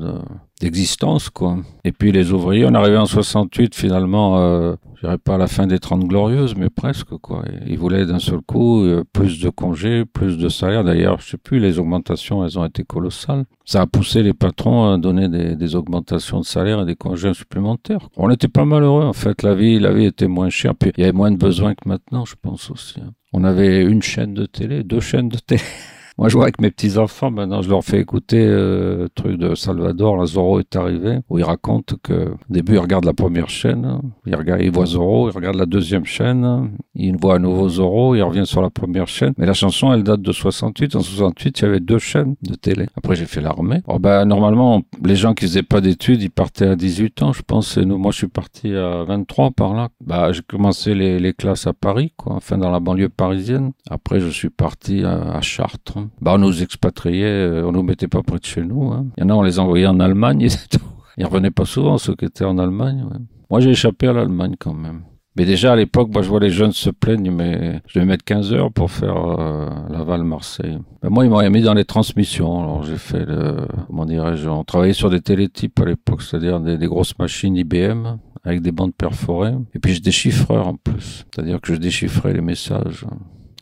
d'existence, 0.62 1.28
quoi. 1.28 1.58
Et 1.82 1.90
puis 1.90 2.12
les 2.12 2.30
ouvriers, 2.30 2.64
on 2.64 2.74
arrivait 2.74 2.96
en 2.96 3.06
68 3.06 3.74
finalement, 3.74 4.38
euh, 4.38 4.76
je 4.94 5.00
dirais 5.00 5.18
pas 5.18 5.34
à 5.34 5.38
la 5.38 5.48
fin 5.48 5.66
des 5.66 5.80
30 5.80 6.04
glorieuses, 6.04 6.54
mais 6.56 6.70
presque, 6.70 7.16
quoi. 7.20 7.44
Ils 7.66 7.76
voulaient 7.76 8.06
d'un 8.06 8.20
seul 8.20 8.40
coup 8.40 8.84
euh, 8.84 9.02
plus 9.12 9.40
de 9.40 9.50
congés, 9.50 10.04
plus 10.04 10.38
de 10.38 10.48
salaires. 10.48 10.84
D'ailleurs, 10.84 11.20
je 11.20 11.30
sais 11.30 11.36
plus, 11.36 11.58
les 11.58 11.80
augmentations, 11.80 12.44
elles 12.44 12.60
ont 12.60 12.64
été 12.64 12.84
colossales. 12.84 13.44
Ça 13.64 13.80
a 13.80 13.86
poussé 13.86 14.22
les 14.22 14.34
patrons 14.34 14.92
à 14.92 14.98
donner 14.98 15.28
des, 15.28 15.74
augmentations 15.74 16.38
de 16.38 16.44
salaire 16.44 16.80
et 16.82 16.84
des 16.84 16.96
congés 16.96 17.34
supplémentaires. 17.34 18.08
On 18.16 18.30
était 18.30 18.46
pas 18.46 18.64
malheureux, 18.64 19.04
en 19.04 19.12
fait. 19.12 19.42
La 19.42 19.54
vie, 19.56 19.80
la 19.80 19.92
vie 19.92 20.04
était 20.04 20.28
moins 20.28 20.48
chère. 20.48 20.76
Puis 20.76 20.92
il 20.96 21.00
y 21.00 21.04
avait 21.04 21.12
moins 21.12 21.32
de 21.32 21.38
besoins 21.38 21.74
que 21.74 21.88
maintenant, 21.88 22.24
je 22.24 22.36
pense 22.40 22.70
aussi. 22.70 23.00
Hein. 23.00 23.10
On 23.32 23.42
avait 23.42 23.82
une 23.82 24.02
chaîne 24.02 24.34
de 24.34 24.46
télé, 24.46 24.84
deux 24.84 25.00
chaînes 25.00 25.28
de 25.28 25.38
télé. 25.38 25.62
Moi, 26.18 26.28
je 26.28 26.34
vois 26.34 26.44
avec 26.44 26.60
mes 26.60 26.70
petits-enfants, 26.70 27.30
maintenant, 27.30 27.62
je 27.62 27.70
leur 27.70 27.82
fais 27.82 27.98
écouter 27.98 28.44
euh, 28.46 29.02
le 29.02 29.08
truc 29.08 29.38
de 29.38 29.54
Salvador, 29.54 30.16
la 30.16 30.26
Zorro 30.26 30.60
est 30.60 30.76
arrivé, 30.76 31.20
où 31.30 31.38
il 31.38 31.44
raconte 31.44 31.94
que, 32.02 32.30
au 32.32 32.36
début, 32.50 32.74
il 32.74 32.78
regarde 32.78 33.04
la 33.04 33.14
première 33.14 33.48
chaîne, 33.48 34.00
il, 34.26 34.36
regarde, 34.36 34.60
il 34.62 34.70
voit 34.70 34.86
Zorro, 34.86 35.30
il 35.30 35.32
regarde 35.34 35.56
la 35.56 35.66
deuxième 35.66 36.04
chaîne, 36.04 36.72
il 36.94 37.16
voit 37.16 37.36
à 37.36 37.38
nouveau 37.38 37.68
Zorro, 37.68 38.14
il 38.14 38.22
revient 38.22 38.46
sur 38.46 38.60
la 38.60 38.70
première 38.70 39.08
chaîne. 39.08 39.32
Mais 39.38 39.46
la 39.46 39.54
chanson, 39.54 39.92
elle 39.92 40.02
date 40.02 40.20
de 40.20 40.32
68. 40.32 40.96
En 40.96 41.00
68, 41.00 41.60
il 41.60 41.62
y 41.62 41.64
avait 41.66 41.80
deux 41.80 41.98
chaînes 41.98 42.36
de 42.42 42.54
télé. 42.54 42.86
Après, 42.96 43.16
j'ai 43.16 43.26
fait 43.26 43.40
l'armée. 43.40 43.80
Oh, 43.86 43.98
ben, 43.98 44.24
normalement, 44.24 44.82
les 45.02 45.16
gens 45.16 45.34
qui 45.34 45.46
faisaient 45.46 45.62
pas 45.62 45.80
d'études, 45.80 46.22
ils 46.22 46.30
partaient 46.30 46.66
à 46.66 46.76
18 46.76 47.22
ans, 47.22 47.32
je 47.32 47.42
pense. 47.42 47.76
Et 47.78 47.84
nous, 47.84 47.98
moi, 47.98 48.12
je 48.12 48.18
suis 48.18 48.28
parti 48.28 48.74
à 48.74 49.04
23 49.04 49.52
par 49.52 49.74
là. 49.74 49.88
Bah, 50.04 50.32
j'ai 50.32 50.42
commencé 50.42 50.94
les, 50.94 51.18
les, 51.18 51.32
classes 51.32 51.66
à 51.66 51.72
Paris, 51.72 52.12
quoi, 52.16 52.34
enfin, 52.34 52.58
dans 52.58 52.70
la 52.70 52.80
banlieue 52.80 53.08
parisienne. 53.08 53.72
Après, 53.88 54.20
je 54.20 54.28
suis 54.28 54.50
parti 54.50 55.02
à, 55.04 55.32
à 55.32 55.40
Chartres. 55.40 55.98
Bah, 56.20 56.32
on 56.34 56.38
nous 56.38 56.62
expatriait, 56.62 57.24
euh, 57.24 57.66
on 57.66 57.72
nous 57.72 57.82
mettait 57.82 58.08
pas 58.08 58.22
près 58.22 58.38
de 58.38 58.44
chez 58.44 58.62
nous. 58.62 58.92
Hein. 58.92 59.06
Il 59.16 59.24
y 59.24 59.26
en 59.26 59.30
a, 59.30 59.34
on 59.34 59.42
les 59.42 59.58
envoyait 59.58 59.86
en 59.86 60.00
Allemagne 60.00 60.42
et 60.46 60.48
tout. 60.70 60.84
Ils 61.18 61.26
revenaient 61.26 61.50
pas 61.50 61.64
souvent, 61.64 61.98
ceux 61.98 62.14
qui 62.14 62.24
étaient 62.24 62.44
en 62.44 62.58
Allemagne. 62.58 63.04
Moi, 63.50 63.60
j'ai 63.60 63.70
échappé 63.70 64.08
à 64.08 64.12
l'Allemagne 64.12 64.54
quand 64.58 64.74
même. 64.74 65.02
Mais 65.36 65.46
déjà 65.46 65.72
à 65.72 65.76
l'époque, 65.76 66.10
moi 66.12 66.20
je 66.20 66.28
vois 66.28 66.40
les 66.40 66.50
jeunes 66.50 66.72
se 66.72 66.90
plaignent, 66.90 67.30
mais 67.30 67.80
je 67.86 67.98
vais 67.98 68.04
mettre 68.04 68.24
15 68.24 68.52
heures 68.52 68.70
pour 68.70 68.90
faire 68.90 69.16
euh, 69.16 69.70
Laval-Marseille. 69.88 70.78
Ben, 71.00 71.08
moi, 71.08 71.24
ils 71.24 71.30
m'ont 71.30 71.50
mis 71.50 71.62
dans 71.62 71.72
les 71.72 71.86
transmissions. 71.86 72.60
Alors 72.60 72.82
j'ai 72.82 72.98
fait 72.98 73.24
le, 73.24 73.66
comment 73.86 74.04
dirais-je, 74.04 74.46
on 74.48 74.62
travaillait 74.62 74.92
sur 74.92 75.08
des 75.08 75.22
télétypes 75.22 75.80
à 75.80 75.86
l'époque, 75.86 76.20
c'est-à-dire 76.20 76.60
des, 76.60 76.76
des, 76.76 76.86
grosses 76.86 77.18
machines 77.18 77.56
IBM 77.56 78.18
avec 78.44 78.60
des 78.60 78.72
bandes 78.72 78.94
perforées. 78.94 79.54
Et 79.74 79.78
puis 79.78 79.94
je 79.94 80.02
déchiffreur 80.02 80.68
en 80.68 80.76
plus, 80.76 81.24
c'est-à-dire 81.34 81.62
que 81.62 81.72
je 81.72 81.78
déchiffrais 81.78 82.34
les 82.34 82.42
messages 82.42 83.06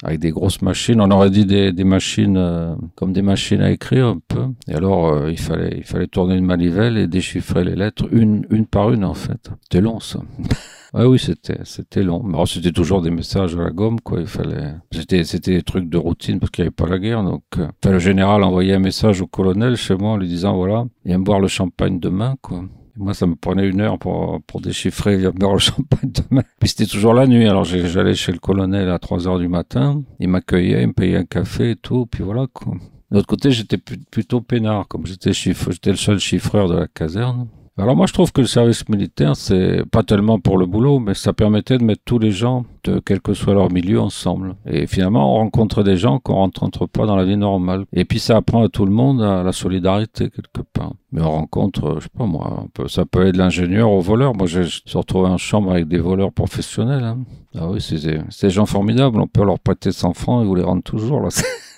avec 0.02 0.18
des 0.18 0.30
grosses 0.30 0.62
machines. 0.62 1.00
On 1.00 1.10
aurait 1.10 1.30
dit 1.30 1.46
des, 1.46 1.72
des 1.72 1.84
machines 1.84 2.36
euh, 2.36 2.74
comme 2.96 3.12
des 3.12 3.22
machines 3.22 3.60
à 3.60 3.70
écrire 3.70 4.06
un 4.06 4.18
peu. 4.28 4.46
Et 4.68 4.74
alors 4.74 5.12
euh, 5.12 5.30
il 5.30 5.38
fallait 5.38 5.74
il 5.76 5.84
fallait 5.84 6.06
tourner 6.06 6.36
une 6.36 6.46
manivelle 6.46 6.96
et 6.96 7.06
déchiffrer 7.06 7.64
les 7.64 7.76
lettres 7.76 8.06
une 8.12 8.46
une 8.50 8.66
par 8.66 8.90
une 8.92 9.04
en 9.04 9.14
fait. 9.14 9.50
C'était 9.62 9.80
long 9.80 10.00
ça. 10.00 10.20
Ouais, 10.92 11.04
oui, 11.04 11.20
c'était 11.20 11.60
c'était 11.64 12.02
long. 12.02 12.22
Mais 12.24 12.36
c'était 12.46 12.72
toujours 12.72 13.00
des 13.00 13.10
messages 13.10 13.54
à 13.54 13.62
la 13.62 13.70
gomme, 13.70 14.00
quoi. 14.00 14.20
Il 14.20 14.26
fallait. 14.26 14.74
C'était 14.90 15.22
c'était 15.22 15.54
des 15.54 15.62
trucs 15.62 15.88
de 15.88 15.96
routine 15.96 16.40
parce 16.40 16.50
qu'il 16.50 16.64
n'y 16.64 16.66
avait 16.66 16.74
pas 16.74 16.88
la 16.88 16.98
guerre. 16.98 17.22
Donc, 17.22 17.44
euh... 17.58 17.68
enfin, 17.82 17.92
le 17.92 18.00
général 18.00 18.42
envoyait 18.42 18.74
un 18.74 18.80
message 18.80 19.20
au 19.20 19.28
colonel 19.28 19.76
chez 19.76 19.94
moi 19.94 20.10
en 20.12 20.16
lui 20.16 20.26
disant 20.26 20.56
voilà, 20.56 20.86
il 21.04 21.10
vient 21.10 21.20
boire 21.20 21.38
le 21.38 21.46
champagne 21.46 22.00
demain, 22.00 22.34
quoi. 22.42 22.64
Moi, 22.96 23.14
ça 23.14 23.26
me 23.26 23.34
prenait 23.34 23.68
une 23.68 23.80
heure 23.80 23.98
pour, 23.98 24.40
pour 24.46 24.60
déchiffrer 24.60 25.18
le 25.18 25.58
champagne 25.58 26.12
demain. 26.12 26.42
Puis 26.58 26.70
c'était 26.70 26.86
toujours 26.86 27.14
la 27.14 27.26
nuit. 27.26 27.48
Alors 27.48 27.64
j'allais 27.64 28.14
chez 28.14 28.32
le 28.32 28.38
colonel 28.38 28.90
à 28.90 28.98
3 28.98 29.28
heures 29.28 29.38
du 29.38 29.48
matin. 29.48 30.02
Il 30.18 30.28
m'accueillait, 30.28 30.82
il 30.82 30.88
me 30.88 30.92
payait 30.92 31.16
un 31.16 31.24
café 31.24 31.70
et 31.70 31.76
tout. 31.76 32.06
Puis 32.06 32.22
voilà, 32.22 32.46
quoi. 32.52 32.74
De 33.10 33.16
l'autre 33.16 33.26
côté, 33.26 33.50
j'étais 33.50 33.78
plutôt 33.78 34.40
peinard, 34.40 34.86
comme 34.86 35.04
j'étais 35.04 35.32
j'étais 35.32 35.90
le 35.90 35.96
seul 35.96 36.20
chiffreur 36.20 36.68
de 36.68 36.76
la 36.76 36.86
caserne. 36.86 37.48
Alors 37.80 37.96
moi 37.96 38.04
je 38.06 38.12
trouve 38.12 38.30
que 38.30 38.42
le 38.42 38.46
service 38.46 38.86
militaire 38.90 39.36
c'est 39.36 39.84
pas 39.90 40.02
tellement 40.02 40.38
pour 40.38 40.58
le 40.58 40.66
boulot 40.66 40.98
mais 40.98 41.14
ça 41.14 41.32
permettait 41.32 41.78
de 41.78 41.84
mettre 41.84 42.02
tous 42.04 42.18
les 42.18 42.30
gens 42.30 42.66
de 42.84 43.00
quel 43.00 43.22
que 43.22 43.32
soit 43.32 43.54
leur 43.54 43.72
milieu 43.72 43.98
ensemble. 44.00 44.54
Et 44.66 44.86
finalement 44.86 45.34
on 45.34 45.38
rencontre 45.38 45.82
des 45.82 45.96
gens 45.96 46.18
qu'on 46.18 46.34
rencontre 46.34 46.86
pas 46.86 47.06
dans 47.06 47.16
la 47.16 47.24
vie 47.24 47.38
normale. 47.38 47.86
Et 47.94 48.04
puis 48.04 48.18
ça 48.18 48.36
apprend 48.36 48.64
à 48.64 48.68
tout 48.68 48.84
le 48.84 48.92
monde 48.92 49.22
à 49.22 49.42
la 49.42 49.52
solidarité 49.52 50.28
quelque 50.28 50.60
part. 50.74 50.92
Mais 51.10 51.22
on 51.22 51.30
rencontre 51.30 51.96
je 52.00 52.04
sais 52.04 52.10
pas 52.16 52.26
moi 52.26 52.66
ça 52.86 53.06
peut 53.06 53.26
être 53.26 53.32
de 53.32 53.38
l'ingénieur 53.38 53.90
au 53.90 54.00
voleur. 54.00 54.34
Moi 54.34 54.46
je 54.46 54.60
suis 54.62 54.82
retrouvé 54.94 55.28
en 55.28 55.38
chambre 55.38 55.70
avec 55.70 55.88
des 55.88 55.98
voleurs 55.98 56.32
professionnels 56.32 57.04
hein. 57.04 57.18
ah 57.56 57.70
oui 57.70 57.80
c'est 57.80 58.46
des 58.46 58.50
gens 58.50 58.66
formidables. 58.66 59.18
On 59.18 59.26
peut 59.26 59.44
leur 59.44 59.58
prêter 59.58 59.90
100 59.90 60.12
francs 60.12 60.44
et 60.44 60.46
vous 60.46 60.54
les 60.54 60.62
rendre 60.62 60.82
toujours 60.82 61.20
là 61.20 61.28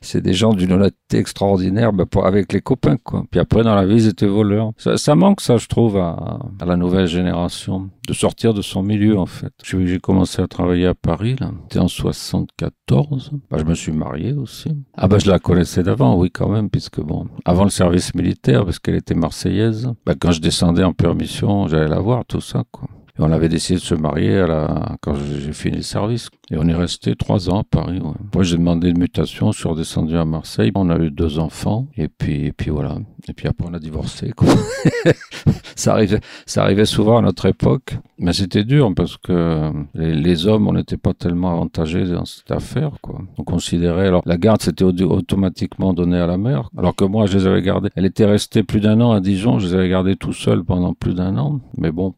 c'est 0.00 0.20
des 0.20 0.32
gens 0.32 0.52
d'une 0.52 0.72
honnêteté 0.72 1.18
extraordinaire 1.18 1.92
bah, 1.92 2.06
pour, 2.06 2.26
avec 2.26 2.52
les 2.52 2.60
copains, 2.60 2.96
quoi. 2.96 3.24
Puis 3.30 3.40
après, 3.40 3.62
dans 3.62 3.74
la 3.74 3.86
vie, 3.86 3.96
ils 3.96 4.08
étaient 4.08 4.26
voleurs. 4.26 4.72
Ça, 4.76 5.14
manque, 5.14 5.40
ça, 5.40 5.56
je 5.56 5.66
trouve, 5.66 5.96
à, 5.96 6.38
la 6.64 6.76
nouvelle 6.76 7.06
génération, 7.06 7.90
de 8.06 8.12
sortir 8.12 8.54
de 8.54 8.62
son 8.62 8.82
milieu, 8.82 9.18
en 9.18 9.26
fait. 9.26 9.52
J'ai 9.62 9.98
commencé 9.98 10.42
à 10.42 10.46
travailler 10.46 10.86
à 10.86 10.94
Paris, 10.94 11.36
là. 11.38 11.50
C'était 11.64 11.80
en 11.80 11.88
74. 11.88 13.32
Bah, 13.50 13.58
je 13.58 13.64
me 13.64 13.74
suis 13.74 13.92
marié 13.92 14.32
aussi. 14.32 14.70
Ah, 14.96 15.08
bah, 15.08 15.18
je 15.18 15.30
la 15.30 15.38
connaissais 15.38 15.82
d'avant, 15.82 16.16
oui, 16.16 16.30
quand 16.30 16.48
même, 16.48 16.70
puisque 16.70 17.00
bon, 17.00 17.26
avant 17.44 17.64
le 17.64 17.70
service 17.70 18.14
militaire, 18.14 18.64
parce 18.64 18.78
qu'elle 18.78 18.96
était 18.96 19.14
marseillaise, 19.14 19.90
bah, 20.06 20.14
quand 20.18 20.32
je 20.32 20.40
descendais 20.40 20.84
en 20.84 20.92
permission, 20.92 21.68
j'allais 21.68 21.88
la 21.88 22.00
voir, 22.00 22.24
tout 22.24 22.40
ça, 22.40 22.64
quoi. 22.70 22.88
On 23.20 23.32
avait 23.32 23.48
décidé 23.48 23.80
de 23.80 23.84
se 23.84 23.94
marier 23.94 24.38
à 24.38 24.46
la... 24.46 24.96
quand 25.00 25.14
j'ai 25.14 25.52
fini 25.52 25.78
le 25.78 25.82
service. 25.82 26.28
Et 26.50 26.56
on 26.56 26.66
est 26.68 26.74
resté 26.74 27.16
trois 27.16 27.50
ans 27.50 27.60
à 27.60 27.64
Paris. 27.64 27.98
Ouais. 28.00 28.12
Moi, 28.34 28.44
j'ai 28.44 28.56
demandé 28.56 28.88
une 28.90 28.98
mutation, 28.98 29.52
je 29.52 29.58
suis 29.58 29.68
redescendu 29.68 30.16
à 30.16 30.24
Marseille. 30.24 30.70
On 30.74 30.88
a 30.88 30.98
eu 30.98 31.10
deux 31.10 31.38
enfants. 31.38 31.88
Et 31.96 32.08
puis, 32.08 32.46
et 32.46 32.52
puis 32.52 32.70
voilà. 32.70 32.98
Et 33.28 33.32
puis 33.32 33.48
après, 33.48 33.66
on 33.68 33.74
a 33.74 33.78
divorcé. 33.78 34.32
Ça, 35.76 35.92
arrivait, 35.92 36.18
ça 36.44 36.64
arrivait 36.64 36.84
souvent 36.84 37.18
à 37.18 37.22
notre 37.22 37.46
époque. 37.46 37.96
Mais 38.18 38.32
c'était 38.32 38.64
dur 38.64 38.92
parce 38.96 39.16
que 39.16 39.70
les, 39.94 40.46
hommes, 40.48 40.66
on 40.66 40.72
n'était 40.72 40.96
pas 40.96 41.14
tellement 41.14 41.52
avantagés 41.52 42.04
dans 42.04 42.24
cette 42.24 42.50
affaire. 42.50 42.90
Quoi. 43.00 43.20
On 43.38 43.44
considérait... 43.44 44.08
Alors, 44.08 44.22
la 44.26 44.38
garde, 44.38 44.60
c'était 44.60 44.82
automatiquement 44.84 45.92
donné 45.92 46.18
à 46.18 46.26
la 46.26 46.36
mère. 46.36 46.68
Alors 46.76 46.96
que 46.96 47.04
moi, 47.04 47.26
je 47.26 47.38
les 47.38 47.46
avais 47.46 47.62
gardés. 47.62 47.90
Elle 47.94 48.06
était 48.06 48.24
restée 48.24 48.64
plus 48.64 48.80
d'un 48.80 49.00
an 49.00 49.12
à 49.12 49.20
Dijon. 49.20 49.60
Je 49.60 49.68
les 49.68 49.74
avais 49.74 49.88
gardés 49.88 50.16
tout 50.16 50.32
seul 50.32 50.64
pendant 50.64 50.94
plus 50.94 51.14
d'un 51.14 51.36
an. 51.38 51.60
Mais 51.76 51.92
bon, 51.92 52.14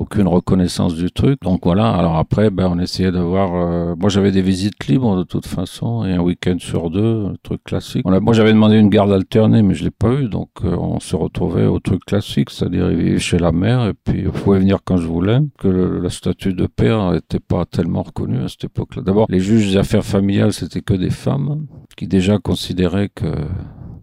aucune 0.00 0.28
reconnaissance 0.28 0.94
du 0.94 1.10
truc. 1.10 1.40
Donc 1.42 1.60
voilà. 1.64 1.90
Alors 1.90 2.16
après, 2.16 2.50
ben, 2.50 2.68
on 2.72 2.78
essayait 2.78 3.12
d'avoir. 3.12 3.54
Euh, 3.54 3.94
moi, 3.98 4.08
j'avais 4.08 4.32
des 4.32 4.40
visites 4.40 4.86
libres 4.86 5.14
de 5.16 5.24
toute 5.24 5.46
façon 5.46 6.06
et 6.06 6.12
un 6.12 6.20
week-end 6.20 6.56
sur 6.58 6.88
deux, 6.90 7.26
un 7.26 7.34
truc 7.42 7.62
classique. 7.64 8.06
moi, 8.06 8.32
j'avais 8.32 8.52
demandé 8.52 8.78
une 8.78 8.88
garde 8.88 9.12
alternée, 9.12 9.62
mais 9.62 9.74
je 9.74 9.84
l'ai 9.84 9.90
pas 9.90 10.12
eu. 10.14 10.28
Donc 10.28 10.48
euh, 10.64 10.74
on 10.74 11.00
se 11.00 11.14
retrouvait 11.14 11.66
au 11.66 11.78
truc 11.80 12.02
classique, 12.06 12.48
c'est-à-dire 12.48 12.90
il 12.90 13.18
chez 13.18 13.38
la 13.38 13.52
mère 13.52 13.86
et 13.86 13.92
puis 13.92 14.24
je 14.24 14.30
pouvais 14.30 14.58
venir 14.58 14.78
quand 14.84 14.96
je 14.96 15.06
voulais. 15.06 15.38
Que 15.58 15.68
le, 15.68 16.00
la 16.00 16.08
statut 16.10 16.54
de 16.54 16.66
père 16.66 17.12
n'était 17.12 17.38
pas 17.38 17.66
tellement 17.66 18.02
reconnu 18.02 18.38
à 18.38 18.48
cette 18.48 18.64
époque-là. 18.64 19.02
D'abord, 19.02 19.26
les 19.28 19.40
juges 19.40 19.72
des 19.72 19.76
affaires 19.76 20.04
familiales, 20.04 20.54
c'était 20.54 20.80
que 20.80 20.94
des 20.94 21.10
femmes 21.10 21.66
qui 21.98 22.08
déjà 22.08 22.38
considéraient 22.38 23.10
que 23.14 23.26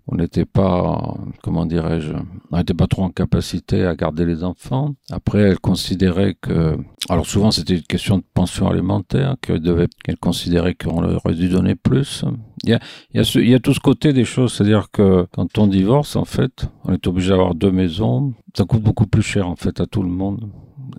on 0.07 0.15
n'était 0.15 0.45
pas, 0.45 1.15
comment 1.43 1.65
dirais-je, 1.65 2.13
on 2.51 2.57
n'était 2.57 2.73
pas 2.73 2.87
trop 2.87 3.03
en 3.03 3.09
capacité 3.09 3.85
à 3.85 3.95
garder 3.95 4.25
les 4.25 4.43
enfants. 4.43 4.95
Après, 5.11 5.39
elle 5.39 5.59
considérait 5.59 6.35
que, 6.39 6.77
alors 7.09 7.25
souvent 7.25 7.51
c'était 7.51 7.75
une 7.75 7.83
question 7.83 8.17
de 8.17 8.23
pension 8.33 8.67
alimentaire, 8.67 9.35
qu'elle 9.41 10.17
considérait 10.19 10.75
qu'on 10.75 11.03
aurait 11.03 11.35
dû 11.35 11.49
donner 11.49 11.75
plus. 11.75 12.23
Il 12.63 12.71
y 12.71 12.73
a, 12.73 12.79
il 13.13 13.49
y 13.49 13.53
a 13.53 13.59
tout 13.59 13.73
ce 13.73 13.79
côté 13.79 14.13
des 14.13 14.25
choses, 14.25 14.53
c'est-à-dire 14.53 14.87
que 14.91 15.27
quand 15.33 15.57
on 15.57 15.67
divorce, 15.67 16.15
en 16.15 16.25
fait, 16.25 16.67
on 16.85 16.93
est 16.93 17.05
obligé 17.07 17.29
d'avoir 17.29 17.53
deux 17.53 17.71
maisons. 17.71 18.33
Ça 18.55 18.65
coûte 18.65 18.81
beaucoup 18.81 19.05
plus 19.05 19.21
cher, 19.21 19.47
en 19.47 19.55
fait, 19.55 19.79
à 19.79 19.85
tout 19.85 20.01
le 20.01 20.09
monde. 20.09 20.49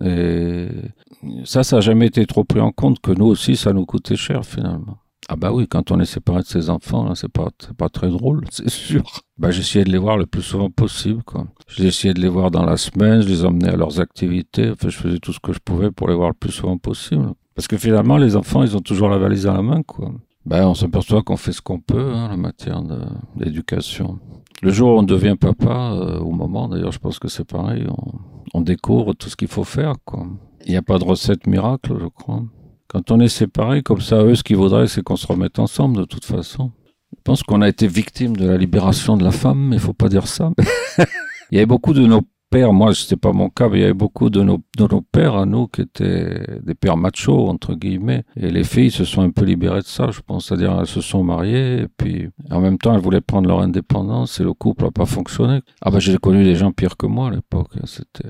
Et 0.01 0.69
ça, 1.43 1.63
ça 1.63 1.77
n'a 1.77 1.81
jamais 1.81 2.07
été 2.07 2.25
trop 2.25 2.45
pris 2.45 2.61
en 2.61 2.71
compte 2.71 2.99
que 3.01 3.11
nous 3.11 3.25
aussi, 3.25 3.57
ça 3.57 3.73
nous 3.73 3.85
coûtait 3.85 4.15
cher, 4.15 4.45
finalement. 4.45 4.97
Ah 5.31 5.35
bah 5.35 5.51
oui, 5.53 5.67
quand 5.67 5.91
on 5.91 5.99
est 5.99 6.05
séparé 6.05 6.41
de 6.41 6.47
ses 6.47 6.71
enfants, 6.71 7.07
là, 7.07 7.13
c'est 7.13 7.31
pas, 7.31 7.49
pas 7.77 7.87
très 7.87 8.09
drôle, 8.09 8.45
c'est 8.49 8.67
sûr. 8.67 9.03
Bah 9.37 9.51
j'essayais 9.51 9.85
de 9.85 9.91
les 9.91 9.99
voir 9.99 10.17
le 10.17 10.25
plus 10.25 10.41
souvent 10.41 10.71
possible, 10.71 11.21
quoi. 11.23 11.45
J'essayais 11.67 12.15
de 12.15 12.19
les 12.19 12.27
voir 12.27 12.49
dans 12.49 12.65
la 12.65 12.77
semaine, 12.77 13.21
je 13.21 13.27
les 13.27 13.45
emmenais 13.45 13.69
à 13.69 13.75
leurs 13.75 14.01
activités, 14.01 14.71
enfin 14.71 14.89
je 14.89 14.97
faisais 14.97 15.19
tout 15.19 15.31
ce 15.31 15.39
que 15.39 15.53
je 15.53 15.59
pouvais 15.63 15.91
pour 15.91 16.09
les 16.09 16.15
voir 16.15 16.29
le 16.29 16.33
plus 16.33 16.51
souvent 16.51 16.79
possible. 16.79 17.33
Parce 17.53 17.67
que 17.67 17.77
finalement, 17.77 18.17
les 18.17 18.35
enfants, 18.35 18.63
ils 18.63 18.75
ont 18.75 18.81
toujours 18.81 19.07
la 19.07 19.19
valise 19.19 19.45
à 19.45 19.53
la 19.53 19.61
main, 19.61 19.83
quoi. 19.83 20.11
Ben, 20.47 20.65
on 20.65 20.73
s'aperçoit 20.73 21.21
qu'on 21.21 21.37
fait 21.37 21.51
ce 21.51 21.61
qu'on 21.61 21.79
peut 21.79 22.11
hein, 22.11 22.31
en 22.31 22.37
matière 22.37 22.81
d'éducation. 23.35 24.17
Le 24.63 24.71
jour 24.71 24.95
où 24.95 24.99
on 24.99 25.03
devient 25.03 25.35
papa, 25.39 25.91
euh, 25.93 26.17
au 26.17 26.31
moment 26.31 26.67
d'ailleurs, 26.67 26.91
je 26.91 26.97
pense 26.97 27.19
que 27.19 27.27
c'est 27.27 27.45
pareil, 27.45 27.85
on, 27.87 28.57
on, 28.57 28.61
découvre 28.61 29.13
tout 29.13 29.29
ce 29.29 29.35
qu'il 29.35 29.47
faut 29.47 29.63
faire. 29.63 29.93
Il 30.65 30.71
n'y 30.71 30.77
a 30.77 30.81
pas 30.81 30.97
de 30.97 31.03
recette 31.03 31.45
miracle, 31.45 31.95
je 32.01 32.07
crois. 32.07 32.41
Quand 32.89 33.11
on 33.11 33.19
est 33.19 33.27
séparés, 33.27 33.83
comme 33.83 34.01
ça, 34.01 34.23
eux, 34.23 34.33
ce 34.33 34.43
qu'ils 34.43 34.57
voudraient, 34.57 34.87
c'est 34.87 35.03
qu'on 35.03 35.15
se 35.15 35.27
remette 35.27 35.59
ensemble, 35.59 35.97
de 35.97 36.05
toute 36.05 36.25
façon. 36.25 36.71
Je 37.15 37.21
pense 37.23 37.43
qu'on 37.43 37.61
a 37.61 37.69
été 37.69 37.85
victime 37.87 38.35
de 38.35 38.47
la 38.47 38.57
libération 38.57 39.15
de 39.15 39.23
la 39.23 39.31
femme, 39.31 39.69
mais 39.69 39.75
il 39.75 39.79
faut 39.79 39.93
pas 39.93 40.09
dire 40.09 40.25
ça. 40.25 40.51
il 40.97 41.55
y 41.55 41.57
avait 41.57 41.67
beaucoup 41.67 41.93
de 41.93 42.03
nos 42.07 42.21
pères, 42.49 42.73
moi, 42.73 42.95
c'était 42.95 43.15
pas 43.15 43.31
mon 43.31 43.51
cas, 43.51 43.69
mais 43.69 43.77
il 43.77 43.81
y 43.81 43.83
avait 43.83 43.93
beaucoup 43.93 44.31
de 44.31 44.41
nos, 44.41 44.57
de 44.75 44.87
nos 44.87 45.01
pères 45.01 45.35
à 45.35 45.45
nous 45.45 45.67
qui 45.67 45.81
étaient 45.81 46.59
des 46.63 46.73
pères 46.73 46.97
machos, 46.97 47.47
entre 47.47 47.75
guillemets. 47.75 48.23
Et 48.35 48.49
les 48.49 48.63
filles 48.63 48.89
se 48.89 49.05
sont 49.05 49.21
un 49.21 49.29
peu 49.29 49.45
libérées 49.45 49.81
de 49.81 49.85
ça, 49.85 50.09
je 50.09 50.21
pense. 50.21 50.47
C'est-à-dire, 50.47 50.75
elles 50.79 50.87
se 50.87 51.01
sont 51.01 51.23
mariées, 51.23 51.81
et 51.81 51.87
puis, 51.95 52.29
en 52.49 52.59
même 52.59 52.79
temps, 52.79 52.95
elles 52.95 53.01
voulaient 53.01 53.21
prendre 53.21 53.47
leur 53.47 53.61
indépendance, 53.61 54.39
et 54.39 54.43
le 54.43 54.53
couple 54.53 54.85
n'a 54.85 54.91
pas 54.91 55.05
fonctionné. 55.05 55.59
Ah 55.83 55.91
ben, 55.91 55.99
j'ai 55.99 56.17
connu 56.17 56.43
des 56.43 56.55
gens 56.55 56.71
pires 56.71 56.97
que 56.97 57.05
moi 57.05 57.27
à 57.27 57.31
l'époque. 57.31 57.69
C'était, 57.85 58.29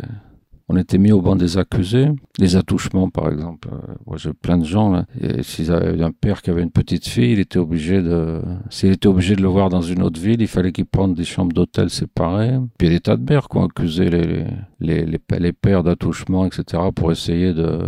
on 0.69 0.77
était 0.77 0.99
mis 0.99 1.11
au 1.11 1.21
banc 1.21 1.35
des 1.35 1.57
accusés. 1.57 2.09
Les 2.38 2.55
attouchements, 2.55 3.09
par 3.09 3.31
exemple. 3.31 3.69
Euh, 3.71 3.93
moi, 4.05 4.17
j'ai 4.17 4.33
plein 4.33 4.57
de 4.57 4.65
gens, 4.65 5.03
s'ils 5.41 5.71
avaient 5.71 6.01
un 6.01 6.11
père 6.11 6.41
qui 6.43 6.51
avait 6.51 6.61
une 6.61 6.71
petite 6.71 7.07
fille, 7.07 7.33
il 7.33 7.39
était 7.39 7.57
obligé 7.57 8.01
de, 8.01 8.41
s'il 8.69 8.91
était 8.91 9.07
obligé 9.07 9.35
de 9.35 9.41
le 9.41 9.47
voir 9.47 9.69
dans 9.69 9.81
une 9.81 10.03
autre 10.03 10.21
ville, 10.21 10.41
il 10.41 10.47
fallait 10.47 10.71
qu'il 10.71 10.85
prenne 10.85 11.13
des 11.15 11.23
chambres 11.23 11.53
d'hôtel 11.53 11.89
séparées. 11.89 12.59
Puis 12.77 12.89
des 12.89 12.99
tas 12.99 13.17
de 13.17 13.23
mères, 13.23 13.49
quoi, 13.49 13.65
accusaient 13.65 14.09
les, 14.09 14.45
les, 14.79 15.05
les, 15.05 15.19
les 15.39 15.53
pères 15.53 15.83
d'attouchement, 15.83 16.45
etc., 16.45 16.83
pour 16.95 17.11
essayer 17.11 17.53
de, 17.53 17.79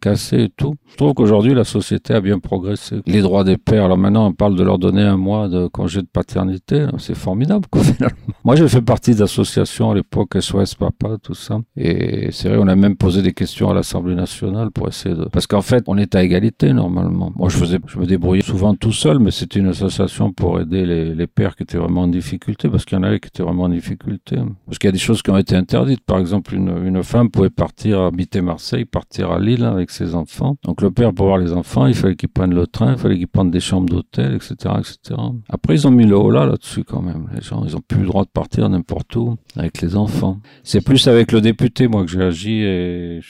casser 0.00 0.44
et 0.44 0.48
tout. 0.48 0.74
Je 0.90 0.96
trouve 0.96 1.14
qu'aujourd'hui, 1.14 1.54
la 1.54 1.64
société 1.64 2.14
a 2.14 2.20
bien 2.20 2.38
progressé. 2.38 3.00
Les 3.06 3.20
droits 3.20 3.44
des 3.44 3.56
pères, 3.56 3.84
alors 3.84 3.98
maintenant, 3.98 4.26
on 4.26 4.32
parle 4.32 4.56
de 4.56 4.62
leur 4.62 4.78
donner 4.78 5.02
un 5.02 5.16
mois 5.16 5.48
de 5.48 5.66
congé 5.66 6.00
de 6.00 6.06
paternité. 6.06 6.86
C'est 6.98 7.16
formidable, 7.16 7.66
quoi, 7.70 7.82
finalement. 7.84 8.16
Moi, 8.44 8.56
j'ai 8.56 8.68
fait 8.68 8.82
partie 8.82 9.14
d'associations 9.14 9.90
à 9.90 9.94
l'époque, 9.94 10.40
SOS 10.40 10.74
Papa, 10.74 11.16
tout 11.22 11.34
ça. 11.34 11.58
Et 11.76 12.30
c'est 12.32 12.48
vrai, 12.48 12.58
on 12.60 12.68
a 12.68 12.76
même 12.76 12.96
posé 12.96 13.22
des 13.22 13.32
questions 13.32 13.70
à 13.70 13.74
l'Assemblée 13.74 14.14
nationale 14.14 14.70
pour 14.70 14.88
essayer 14.88 15.14
de... 15.14 15.24
Parce 15.24 15.46
qu'en 15.46 15.62
fait, 15.62 15.84
on 15.86 15.98
est 15.98 16.14
à 16.14 16.22
égalité, 16.22 16.72
normalement. 16.72 17.32
Moi, 17.36 17.48
je 17.48 17.56
faisais, 17.56 17.78
je 17.86 17.98
me 17.98 18.06
débrouillais 18.06 18.42
souvent 18.42 18.74
tout 18.74 18.92
seul, 18.92 19.18
mais 19.18 19.30
c'était 19.30 19.60
une 19.60 19.68
association 19.68 20.32
pour 20.32 20.60
aider 20.60 20.86
les, 20.86 21.14
les 21.14 21.26
pères 21.26 21.56
qui 21.56 21.64
étaient 21.64 21.78
vraiment 21.78 22.02
en 22.02 22.08
difficulté, 22.08 22.68
parce 22.68 22.84
qu'il 22.84 22.96
y 22.96 23.00
en 23.00 23.04
avait 23.04 23.20
qui 23.20 23.28
étaient 23.28 23.42
vraiment 23.42 23.64
en 23.64 23.68
difficulté. 23.68 24.36
Parce 24.66 24.78
qu'il 24.78 24.88
y 24.88 24.90
a 24.90 24.92
des 24.92 24.98
choses 24.98 25.22
qui 25.22 25.30
ont 25.30 25.38
été 25.38 25.56
interdites. 25.56 26.04
Par 26.04 26.18
exemple, 26.18 26.54
une, 26.54 26.86
une 26.86 27.02
femme 27.02 27.30
pouvait 27.30 27.50
partir 27.50 28.00
habiter 28.00 28.40
Marseille, 28.40 28.84
partir 28.84 29.30
à 29.30 29.38
Lille 29.38 29.64
avec 29.64 29.87
ses 29.90 30.14
enfants. 30.14 30.56
Donc 30.64 30.82
le 30.82 30.90
père, 30.90 31.12
pour 31.12 31.26
voir 31.26 31.38
les 31.38 31.52
enfants, 31.52 31.86
il 31.86 31.94
fallait 31.94 32.16
qu'il 32.16 32.28
prenne 32.28 32.54
le 32.54 32.66
train, 32.66 32.92
il 32.92 32.98
fallait 32.98 33.18
qu'il 33.18 33.28
prenne 33.28 33.50
des 33.50 33.60
chambres 33.60 33.88
d'hôtel, 33.88 34.34
etc., 34.34 34.74
etc. 34.78 35.20
Après, 35.48 35.74
ils 35.74 35.86
ont 35.86 35.90
mis 35.90 36.06
le 36.06 36.16
haut 36.16 36.30
là, 36.30 36.46
là-dessus 36.46 36.84
quand 36.84 37.02
même. 37.02 37.28
Les 37.34 37.42
gens, 37.42 37.64
ils 37.64 37.76
ont 37.76 37.82
plus 37.86 38.00
le 38.00 38.06
droit 38.06 38.24
de 38.24 38.30
partir 38.30 38.68
n'importe 38.68 39.14
où 39.16 39.36
avec 39.56 39.80
les 39.80 39.96
enfants. 39.96 40.40
C'est 40.62 40.84
plus 40.84 41.06
avec 41.08 41.32
le 41.32 41.40
député 41.40 41.88
moi, 41.88 42.04
que 42.04 42.10
j'ai 42.10 42.22
agi 42.22 42.60
et 42.62 43.20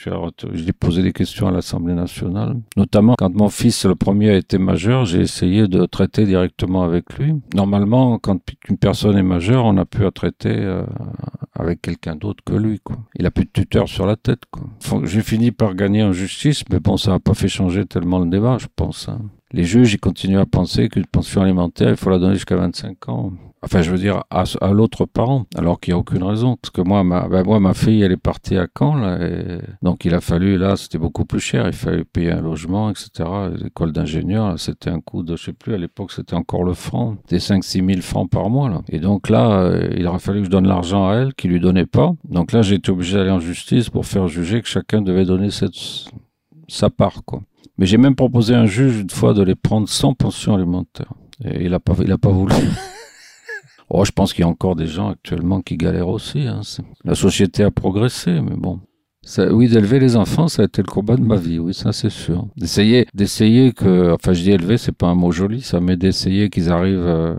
j'ai 0.53 0.73
posé 0.73 1.03
des 1.03 1.13
questions 1.13 1.47
à 1.47 1.51
l'Assemblée 1.51 1.93
nationale. 1.93 2.57
Notamment, 2.77 3.15
quand 3.17 3.33
mon 3.33 3.49
fils, 3.49 3.85
le 3.85 3.95
premier, 3.95 4.29
a 4.31 4.35
été 4.35 4.57
majeur, 4.57 5.05
j'ai 5.05 5.21
essayé 5.21 5.67
de 5.67 5.85
traiter 5.85 6.25
directement 6.25 6.83
avec 6.83 7.17
lui. 7.17 7.35
Normalement, 7.55 8.19
quand 8.19 8.39
une 8.67 8.77
personne 8.77 9.17
est 9.17 9.23
majeure, 9.23 9.65
on 9.65 9.77
a 9.77 9.85
pu 9.85 10.05
à 10.05 10.11
traiter 10.11 10.55
euh, 10.55 10.83
avec 11.55 11.81
quelqu'un 11.81 12.15
d'autre 12.15 12.43
que 12.43 12.53
lui. 12.53 12.79
Il 13.15 13.25
a 13.25 13.31
plus 13.31 13.45
de 13.45 13.51
tuteur 13.51 13.87
sur 13.87 14.05
la 14.05 14.15
tête. 14.15 14.43
J'ai 15.03 15.21
fini 15.21 15.51
par 15.51 15.75
gagner 15.75 16.03
en 16.03 16.13
justice, 16.13 16.48
mais 16.71 16.79
bon, 16.79 16.97
ça 16.97 17.11
n'a 17.11 17.19
pas 17.19 17.33
fait 17.33 17.47
changer 17.47 17.85
tellement 17.85 18.19
le 18.19 18.29
débat, 18.29 18.57
je 18.59 18.67
pense. 18.75 19.09
Hein. 19.09 19.19
Les 19.51 19.63
juges, 19.63 19.93
ils 19.93 19.99
continuent 19.99 20.39
à 20.39 20.45
penser 20.45 20.89
qu'une 20.89 21.07
pension 21.07 21.41
alimentaire, 21.41 21.89
il 21.89 21.97
faut 21.97 22.09
la 22.09 22.19
donner 22.19 22.35
jusqu'à 22.35 22.55
25 22.55 23.09
ans. 23.09 23.31
Enfin, 23.61 23.81
je 23.81 23.91
veux 23.91 23.97
dire, 23.97 24.23
à, 24.29 24.71
l'autre 24.71 25.05
parent, 25.05 25.45
alors 25.55 25.79
qu'il 25.79 25.93
n'y 25.93 25.97
a 25.97 25.99
aucune 25.99 26.23
raison. 26.23 26.55
Parce 26.55 26.69
que 26.69 26.81
moi, 26.81 27.03
ma, 27.03 27.27
ben 27.27 27.43
ma 27.59 27.73
fille, 27.73 28.01
elle 28.01 28.13
est 28.13 28.17
partie 28.17 28.57
à 28.57 28.67
Caen, 28.77 29.17
donc 29.81 30.05
il 30.05 30.13
a 30.13 30.21
fallu, 30.21 30.57
là, 30.57 30.77
c'était 30.77 30.97
beaucoup 30.97 31.25
plus 31.25 31.41
cher. 31.41 31.67
Il 31.67 31.73
fallait 31.73 32.05
payer 32.05 32.31
un 32.31 32.41
logement, 32.41 32.89
etc. 32.89 33.27
L'école 33.61 33.91
d'ingénieur, 33.91 34.57
c'était 34.57 34.91
un 34.91 35.01
coût 35.01 35.23
de, 35.23 35.35
je 35.35 35.45
sais 35.45 35.53
plus, 35.53 35.73
à 35.73 35.77
l'époque, 35.77 36.11
c'était 36.13 36.35
encore 36.35 36.63
le 36.63 36.73
franc. 36.73 37.17
C'était 37.27 37.43
5-6 37.53 37.85
000 37.85 38.01
francs 38.01 38.29
par 38.29 38.49
mois, 38.49 38.69
là. 38.69 38.81
Et 38.87 38.99
donc 38.99 39.29
là, 39.29 39.59
euh, 39.59 39.89
il 39.97 40.07
aurait 40.07 40.19
fallu 40.19 40.39
que 40.39 40.45
je 40.45 40.51
donne 40.51 40.67
l'argent 40.67 41.09
à 41.09 41.15
elle, 41.15 41.33
qui 41.33 41.49
lui 41.49 41.59
donnait 41.59 41.85
pas. 41.85 42.13
Donc 42.29 42.53
là, 42.53 42.61
j'ai 42.61 42.75
été 42.75 42.91
obligé 42.91 43.17
d'aller 43.17 43.31
en 43.31 43.41
justice 43.41 43.89
pour 43.89 44.05
faire 44.05 44.27
juger 44.29 44.61
que 44.61 44.67
chacun 44.69 45.01
devait 45.01 45.25
donner 45.25 45.49
cette, 45.49 45.75
sa 46.69 46.89
part, 46.89 47.23
quoi. 47.25 47.41
Mais 47.77 47.85
j'ai 47.85 47.97
même 47.97 48.15
proposé 48.15 48.55
à 48.55 48.61
un 48.61 48.65
juge 48.65 48.99
une 48.99 49.09
fois 49.09 49.33
de 49.33 49.41
les 49.41 49.55
prendre 49.55 49.87
sans 49.87 50.13
pension 50.13 50.55
alimentaire. 50.55 51.13
Et 51.43 51.65
il 51.65 51.73
a 51.73 51.79
pas, 51.79 51.95
il 52.03 52.11
a 52.11 52.17
pas 52.17 52.29
voulu. 52.29 52.53
Oh, 53.91 54.05
je 54.05 54.11
pense 54.11 54.33
qu'il 54.33 54.43
y 54.43 54.45
a 54.45 54.47
encore 54.47 54.75
des 54.75 54.85
gens 54.85 55.09
actuellement 55.09 55.61
qui 55.61 55.75
galèrent 55.75 56.09
aussi. 56.09 56.41
Hein. 56.41 56.61
La 57.03 57.15
société 57.15 57.63
a 57.63 57.71
progressé, 57.71 58.39
mais 58.39 58.55
bon. 58.55 58.81
Ça, 59.23 59.51
oui, 59.51 59.67
d'élever 59.67 59.99
les 59.99 60.15
enfants, 60.15 60.47
ça 60.47 60.61
a 60.61 60.65
été 60.65 60.81
le 60.81 60.91
combat 60.91 61.17
de 61.17 61.23
ma 61.23 61.35
vie, 61.35 61.59
oui, 61.59 61.73
ça 61.73 61.91
c'est 61.91 62.09
sûr. 62.09 62.47
D'essayer, 62.55 63.07
d'essayer 63.13 63.73
que, 63.73 64.13
enfin 64.13 64.33
je 64.33 64.43
dis 64.43 64.51
élever, 64.51 64.77
c'est 64.77 64.95
pas 64.95 65.07
un 65.07 65.15
mot 65.15 65.31
joli, 65.31 65.61
ça, 65.61 65.81
mais 65.81 65.97
d'essayer 65.97 66.49
qu'ils 66.49 66.71
arrivent 66.71 66.99
euh, 66.99 67.35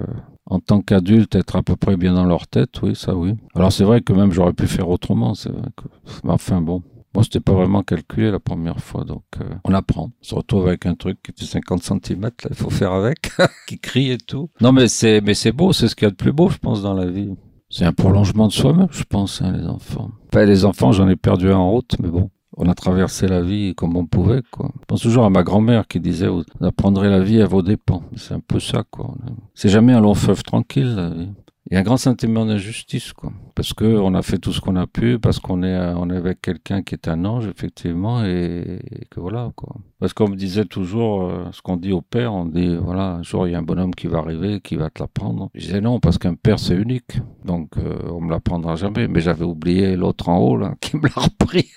en 0.46 0.60
tant 0.60 0.82
qu'adultes 0.82 1.34
être 1.36 1.56
à 1.56 1.62
peu 1.62 1.76
près 1.76 1.96
bien 1.96 2.12
dans 2.12 2.26
leur 2.26 2.46
tête, 2.48 2.82
oui, 2.82 2.94
ça 2.94 3.14
oui. 3.14 3.34
Alors 3.54 3.72
c'est 3.72 3.84
vrai 3.84 4.02
que 4.02 4.12
même 4.12 4.30
j'aurais 4.30 4.52
pu 4.52 4.66
faire 4.66 4.88
autrement, 4.88 5.34
c'est 5.34 5.50
vrai 5.50 5.68
que, 5.76 5.84
enfin 6.28 6.60
bon. 6.60 6.82
Moi, 7.14 7.24
c'était 7.24 7.40
pas 7.40 7.52
vraiment 7.52 7.82
calculé 7.82 8.30
la 8.30 8.38
première 8.38 8.78
fois, 8.78 9.04
donc 9.04 9.24
euh, 9.40 9.44
on 9.64 9.74
apprend. 9.74 10.12
On 10.20 10.24
se 10.24 10.34
retrouve 10.34 10.68
avec 10.68 10.86
un 10.86 10.94
truc 10.94 11.18
qui 11.22 11.32
fait 11.32 11.50
50 11.50 11.82
cm, 11.82 12.22
là, 12.22 12.30
il 12.50 12.54
faut 12.54 12.70
faire 12.70 12.92
avec, 12.92 13.32
qui 13.66 13.78
crie 13.78 14.12
et 14.12 14.18
tout. 14.18 14.48
Non, 14.60 14.72
mais 14.72 14.86
c'est, 14.86 15.20
mais 15.20 15.34
c'est 15.34 15.52
beau, 15.52 15.72
c'est 15.72 15.88
ce 15.88 15.96
qu'il 15.96 16.06
y 16.06 16.08
a 16.08 16.10
de 16.10 16.16
plus 16.16 16.32
beau, 16.32 16.48
je 16.48 16.58
pense, 16.58 16.82
dans 16.82 16.94
la 16.94 17.06
vie. 17.06 17.30
C'est 17.68 17.84
un 17.84 17.92
prolongement 17.92 18.46
de 18.46 18.52
soi-même, 18.52 18.88
je 18.90 19.04
pense, 19.04 19.42
hein, 19.42 19.52
les 19.52 19.66
enfants. 19.66 20.10
Enfin, 20.28 20.44
les 20.44 20.64
enfants, 20.64 20.92
j'en 20.92 21.08
ai 21.08 21.16
perdu 21.16 21.50
un 21.50 21.56
en 21.56 21.70
route, 21.70 21.96
mais 22.00 22.08
bon. 22.08 22.30
On 22.56 22.68
a 22.68 22.74
traversé 22.74 23.26
la 23.26 23.40
vie 23.40 23.74
comme 23.74 23.96
on 23.96 24.06
pouvait, 24.06 24.42
quoi. 24.50 24.70
Je 24.80 24.84
pense 24.86 25.00
toujours 25.00 25.24
à 25.24 25.30
ma 25.30 25.42
grand-mère 25.42 25.86
qui 25.86 26.00
disait, 26.00 26.26
vous 26.26 26.44
apprendrez 26.60 27.08
la 27.08 27.20
vie 27.20 27.40
à 27.40 27.46
vos 27.46 27.62
dépens. 27.62 28.02
C'est 28.16 28.34
un 28.34 28.40
peu 28.40 28.60
ça, 28.60 28.84
quoi. 28.90 29.14
C'est 29.54 29.68
jamais 29.68 29.92
un 29.92 30.00
long 30.00 30.14
fleuve 30.14 30.42
tranquille, 30.42 30.94
la 30.94 31.10
vie 31.10 31.28
il 31.66 31.74
y 31.74 31.76
a 31.76 31.80
un 31.80 31.82
grand 31.82 31.98
sentiment 31.98 32.46
d'injustice, 32.46 33.12
quoi. 33.12 33.32
Parce 33.54 33.74
que 33.74 33.84
on 33.84 34.14
a 34.14 34.22
fait 34.22 34.38
tout 34.38 34.52
ce 34.52 34.60
qu'on 34.60 34.76
a 34.76 34.86
pu, 34.86 35.18
parce 35.18 35.38
qu'on 35.38 35.62
est, 35.62 35.78
on 35.94 36.08
est 36.08 36.16
avec 36.16 36.40
quelqu'un 36.40 36.82
qui 36.82 36.94
est 36.94 37.06
un 37.06 37.24
ange, 37.26 37.46
effectivement, 37.46 38.24
et, 38.24 38.80
que 39.10 39.20
voilà, 39.20 39.52
quoi. 39.54 39.76
Parce 39.98 40.14
qu'on 40.14 40.28
me 40.28 40.36
disait 40.36 40.64
toujours, 40.64 41.24
euh, 41.24 41.50
ce 41.52 41.60
qu'on 41.60 41.76
dit 41.76 41.92
au 41.92 42.00
père, 42.00 42.32
on 42.32 42.46
dit, 42.46 42.76
voilà, 42.76 43.12
un 43.16 43.22
jour 43.22 43.46
il 43.46 43.52
y 43.52 43.54
a 43.54 43.58
un 43.58 43.62
bonhomme 43.62 43.94
qui 43.94 44.06
va 44.06 44.18
arriver, 44.18 44.60
qui 44.60 44.76
va 44.76 44.88
te 44.88 45.02
l'apprendre. 45.02 45.50
Je 45.54 45.66
disais 45.66 45.80
non, 45.82 46.00
parce 46.00 46.16
qu'un 46.16 46.34
père 46.34 46.58
c'est 46.58 46.74
unique, 46.74 47.20
donc 47.44 47.76
euh, 47.76 47.98
on 48.10 48.22
me 48.22 48.30
l'apprendra 48.30 48.76
jamais. 48.76 49.06
Mais 49.06 49.20
j'avais 49.20 49.44
oublié 49.44 49.96
l'autre 49.96 50.30
en 50.30 50.38
haut, 50.38 50.56
là, 50.56 50.74
qui 50.80 50.96
me 50.96 51.02
l'a 51.02 51.22
repris. 51.22 51.70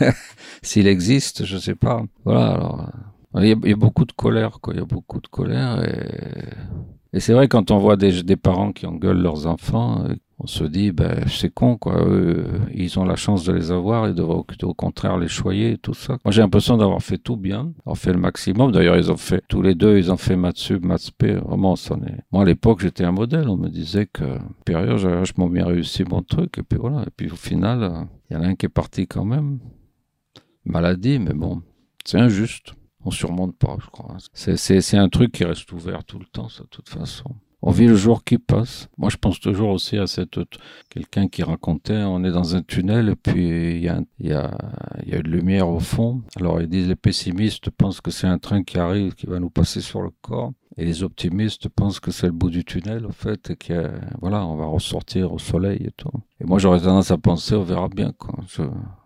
S'il 0.62 0.86
existe, 0.86 1.44
je 1.44 1.58
sais 1.58 1.74
pas. 1.74 2.04
Voilà, 2.24 2.52
alors. 2.52 2.80
Euh, 3.36 3.42
il 3.42 3.48
y, 3.48 3.52
a, 3.52 3.56
il 3.62 3.70
y 3.70 3.72
a 3.72 3.76
beaucoup 3.76 4.04
de 4.04 4.12
colère, 4.12 4.58
quoi. 4.60 4.74
Il 4.74 4.78
y 4.78 4.82
a 4.82 4.86
beaucoup 4.86 5.20
de 5.20 5.28
colère 5.28 5.84
et 5.84 6.50
et 7.12 7.18
c'est 7.18 7.32
vrai, 7.32 7.48
quand 7.48 7.72
on 7.72 7.78
voit 7.78 7.96
des, 7.96 8.36
parents 8.36 8.72
qui 8.72 8.86
engueulent 8.86 9.20
leurs 9.20 9.46
enfants, 9.46 10.04
euh, 10.04 10.14
on 10.38 10.46
se 10.46 10.62
dit, 10.62 10.92
ben, 10.92 11.24
c'est 11.26 11.52
con, 11.52 11.76
quoi. 11.76 12.04
Eux, 12.06 12.46
ils 12.72 12.98
ont 13.00 13.04
la 13.04 13.16
chance 13.16 13.44
de 13.44 13.52
les 13.52 13.72
avoir, 13.72 14.08
ils 14.08 14.14
devraient 14.14 14.42
au, 14.62 14.74
contraire 14.74 15.18
les 15.18 15.26
choyer 15.26 15.76
tout 15.76 15.92
ça. 15.92 16.18
Moi, 16.24 16.30
j'ai 16.30 16.40
l'impression 16.40 16.76
d'avoir 16.76 17.02
fait 17.02 17.18
tout 17.18 17.36
bien, 17.36 17.72
d'avoir 17.78 17.98
fait 17.98 18.12
le 18.12 18.20
maximum. 18.20 18.70
D'ailleurs, 18.70 18.96
ils 18.96 19.10
ont 19.10 19.16
fait, 19.16 19.42
tous 19.48 19.60
les 19.60 19.74
deux, 19.74 19.98
ils 19.98 20.12
ont 20.12 20.16
fait 20.16 20.36
maths 20.36 20.56
sub, 20.56 20.84
maths 20.84 21.10
Vraiment, 21.20 21.74
ça 21.74 21.96
est... 21.96 22.20
Moi, 22.30 22.42
à 22.42 22.46
l'époque, 22.46 22.80
j'étais 22.80 23.04
un 23.04 23.12
modèle. 23.12 23.48
On 23.48 23.56
me 23.56 23.68
disait 23.68 24.06
que, 24.06 24.38
période, 24.64 24.98
j'ai 24.98 25.08
vachement 25.08 25.48
bien 25.48 25.66
réussi 25.66 26.04
mon 26.04 26.22
truc. 26.22 26.58
Et 26.58 26.62
puis 26.62 26.78
voilà. 26.78 27.02
Et 27.02 27.10
puis 27.14 27.28
au 27.30 27.36
final, 27.36 28.06
il 28.30 28.34
y 28.34 28.36
en 28.36 28.42
a 28.42 28.46
un 28.46 28.54
qui 28.54 28.66
est 28.66 28.70
parti 28.70 29.08
quand 29.08 29.24
même. 29.24 29.58
Maladie, 30.64 31.18
mais 31.18 31.34
bon, 31.34 31.62
c'est 32.04 32.18
injuste. 32.18 32.74
On 33.04 33.10
surmonte 33.10 33.56
pas, 33.56 33.76
je 33.82 33.88
crois. 33.88 34.16
C'est 34.32 34.96
un 34.96 35.08
truc 35.08 35.32
qui 35.32 35.44
reste 35.44 35.70
ouvert 35.72 36.04
tout 36.04 36.18
le 36.18 36.26
temps, 36.26 36.48
ça, 36.48 36.64
de 36.64 36.68
toute 36.68 36.88
façon. 36.88 37.34
On 37.62 37.72
vit 37.72 37.86
le 37.86 37.94
jour 37.94 38.24
qui 38.24 38.38
passe. 38.38 38.88
Moi, 38.96 39.10
je 39.10 39.18
pense 39.18 39.38
toujours 39.38 39.70
aussi 39.70 39.98
à 39.98 40.06
cette 40.06 40.38
quelqu'un 40.88 41.28
qui 41.28 41.42
racontait 41.42 42.02
on 42.04 42.24
est 42.24 42.30
dans 42.30 42.56
un 42.56 42.62
tunnel 42.62 43.10
et 43.10 43.16
puis 43.16 43.76
il 43.76 43.82
y 43.82 43.88
a, 43.88 44.00
y, 44.18 44.32
a, 44.32 44.56
y 45.04 45.12
a 45.12 45.18
une 45.18 45.28
lumière 45.28 45.68
au 45.68 45.78
fond. 45.78 46.22
Alors 46.36 46.62
ils 46.62 46.68
disent 46.68 46.88
les 46.88 46.96
pessimistes 46.96 47.68
pensent 47.70 48.00
que 48.00 48.10
c'est 48.10 48.26
un 48.26 48.38
train 48.38 48.62
qui 48.62 48.78
arrive 48.78 49.14
qui 49.14 49.26
va 49.26 49.38
nous 49.40 49.50
passer 49.50 49.82
sur 49.82 50.00
le 50.00 50.10
corps 50.22 50.52
et 50.80 50.84
les 50.84 51.02
optimistes 51.02 51.68
pensent 51.68 52.00
que 52.00 52.10
c'est 52.10 52.26
le 52.26 52.32
bout 52.32 52.50
du 52.50 52.64
tunnel 52.64 53.06
en 53.06 53.12
fait 53.12 53.50
et 53.50 53.56
que 53.56 53.90
voilà 54.20 54.44
on 54.46 54.56
va 54.56 54.66
ressortir 54.66 55.32
au 55.32 55.38
soleil 55.38 55.82
et 55.84 55.92
tout. 55.92 56.10
Et 56.40 56.44
moi 56.44 56.58
j'aurais 56.58 56.80
tendance 56.80 57.10
à 57.10 57.18
penser 57.18 57.54
on 57.54 57.62
verra 57.62 57.88
bien 57.88 58.12
quoi. 58.12 58.34
Je 58.48 58.62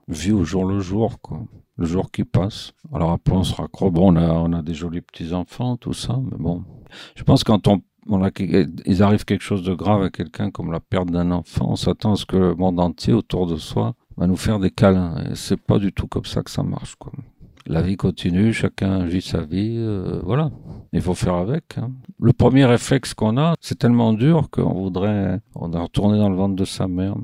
vis 0.09 0.33
au 0.33 0.45
jour 0.45 0.64
le 0.64 0.81
jour 0.81 1.21
quoi 1.21 1.40
le 1.76 1.87
jour 1.87 2.11
qui 2.11 2.25
passe. 2.25 2.73
Alors 2.93 3.11
après, 3.11 3.35
on 3.35 3.43
se 3.43 3.52
raccroche. 3.52 3.93
Bon, 3.93 4.12
on 4.12 4.16
a, 4.16 4.33
on 4.33 4.52
a 4.52 4.62
des 4.62 4.75
jolis 4.75 5.00
petits-enfants, 5.00 5.76
tout 5.76 5.93
ça, 5.93 6.21
mais 6.31 6.38
bon. 6.38 6.62
Je 7.16 7.25
pense 7.25 7.43
quand 7.43 7.66
on 7.66 7.83
il 8.87 9.02
arrive 9.02 9.25
quelque 9.25 9.43
chose 9.43 9.62
de 9.62 9.75
grave 9.75 10.02
à 10.02 10.11
quelqu'un 10.11 10.50
comme 10.50 10.71
la 10.71 10.81
perte 10.81 11.11
d'un 11.11 11.31
enfant, 11.31 11.71
on 11.71 11.76
s'attend 11.76 12.12
à 12.12 12.16
ce 12.16 12.26
que 12.26 12.37
le 12.37 12.54
monde 12.54 12.78
entier 12.78 13.14
autour 13.14 13.47
de 13.47 13.57
soi 13.57 13.95
va 14.16 14.26
nous 14.26 14.37
faire 14.37 14.59
des 14.59 14.71
câlins. 14.71 15.16
Et 15.31 15.35
c'est 15.35 15.61
pas 15.61 15.78
du 15.78 15.93
tout 15.93 16.07
comme 16.07 16.26
ça 16.26 16.43
que 16.43 16.50
ça 16.50 16.62
marche. 16.62 16.97
Quoi. 16.97 17.12
La 17.66 17.80
vie 17.80 17.97
continue, 17.97 18.52
chacun 18.52 19.04
vit 19.04 19.23
sa 19.23 19.40
vie, 19.42 19.76
euh, 19.78 20.21
voilà. 20.23 20.50
Il 20.92 21.00
faut 21.00 21.14
faire 21.14 21.35
avec. 21.35 21.78
Hein. 21.78 21.92
Le 22.21 22.35
premier 22.35 22.66
réflexe 22.66 23.14
qu'on 23.14 23.38
a, 23.38 23.54
c'est 23.61 23.78
tellement 23.78 24.12
dur 24.12 24.50
qu'on 24.50 24.75
voudrait, 24.75 25.40
on 25.54 25.73
a 25.73 25.80
retourné 25.80 26.18
dans 26.18 26.28
le 26.28 26.37
ventre 26.37 26.56
de 26.56 26.64
sa 26.66 26.88
mère. 26.88 27.14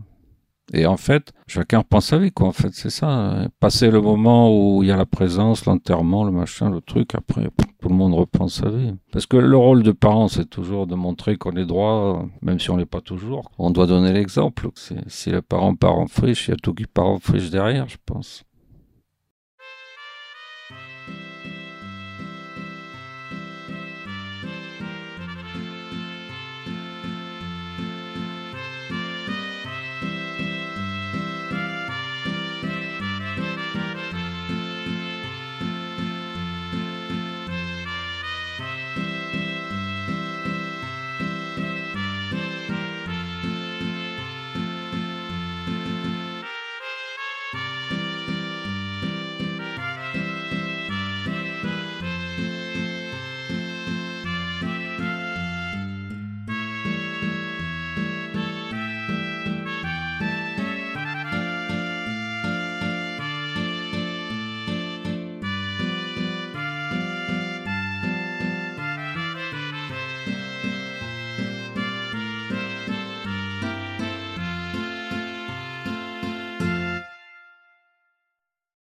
Et 0.72 0.86
en 0.86 0.96
fait, 0.96 1.32
chacun 1.46 1.78
repense 1.78 2.12
à 2.12 2.18
vie, 2.18 2.30
quoi. 2.30 2.48
En 2.48 2.52
fait, 2.52 2.72
c'est 2.72 2.90
ça. 2.90 3.08
Hein. 3.08 3.48
Passer 3.58 3.90
le 3.90 4.00
moment 4.00 4.56
où 4.56 4.82
il 4.82 4.88
y 4.88 4.92
a 4.92 4.96
la 4.96 5.06
présence, 5.06 5.66
l'enterrement, 5.66 6.24
le 6.24 6.30
machin, 6.30 6.70
le 6.70 6.80
truc, 6.80 7.14
après, 7.14 7.50
tout 7.80 7.88
le 7.88 7.94
monde 7.94 8.14
repense 8.14 8.62
à 8.62 8.70
vie. 8.70 8.94
Parce 9.12 9.26
que 9.26 9.36
le 9.36 9.56
rôle 9.56 9.82
de 9.82 9.92
parent, 9.92 10.28
c'est 10.28 10.48
toujours 10.48 10.86
de 10.86 10.94
montrer 10.94 11.36
qu'on 11.36 11.56
est 11.56 11.66
droit, 11.66 12.24
même 12.40 12.60
si 12.60 12.70
on 12.70 12.76
l'est 12.76 12.86
pas 12.86 13.00
toujours. 13.00 13.50
On 13.58 13.70
doit 13.70 13.86
donner 13.86 14.12
l'exemple. 14.12 14.68
Si 15.06 15.30
le 15.30 15.42
parent 15.42 15.74
part 15.74 15.98
en 15.98 16.06
friche, 16.06 16.48
il 16.48 16.52
y 16.52 16.54
a 16.54 16.56
tout 16.56 16.72
qui 16.72 16.86
part 16.86 17.08
en 17.08 17.18
friche 17.18 17.50
derrière, 17.50 17.88
je 17.88 17.98
pense. 18.06 18.44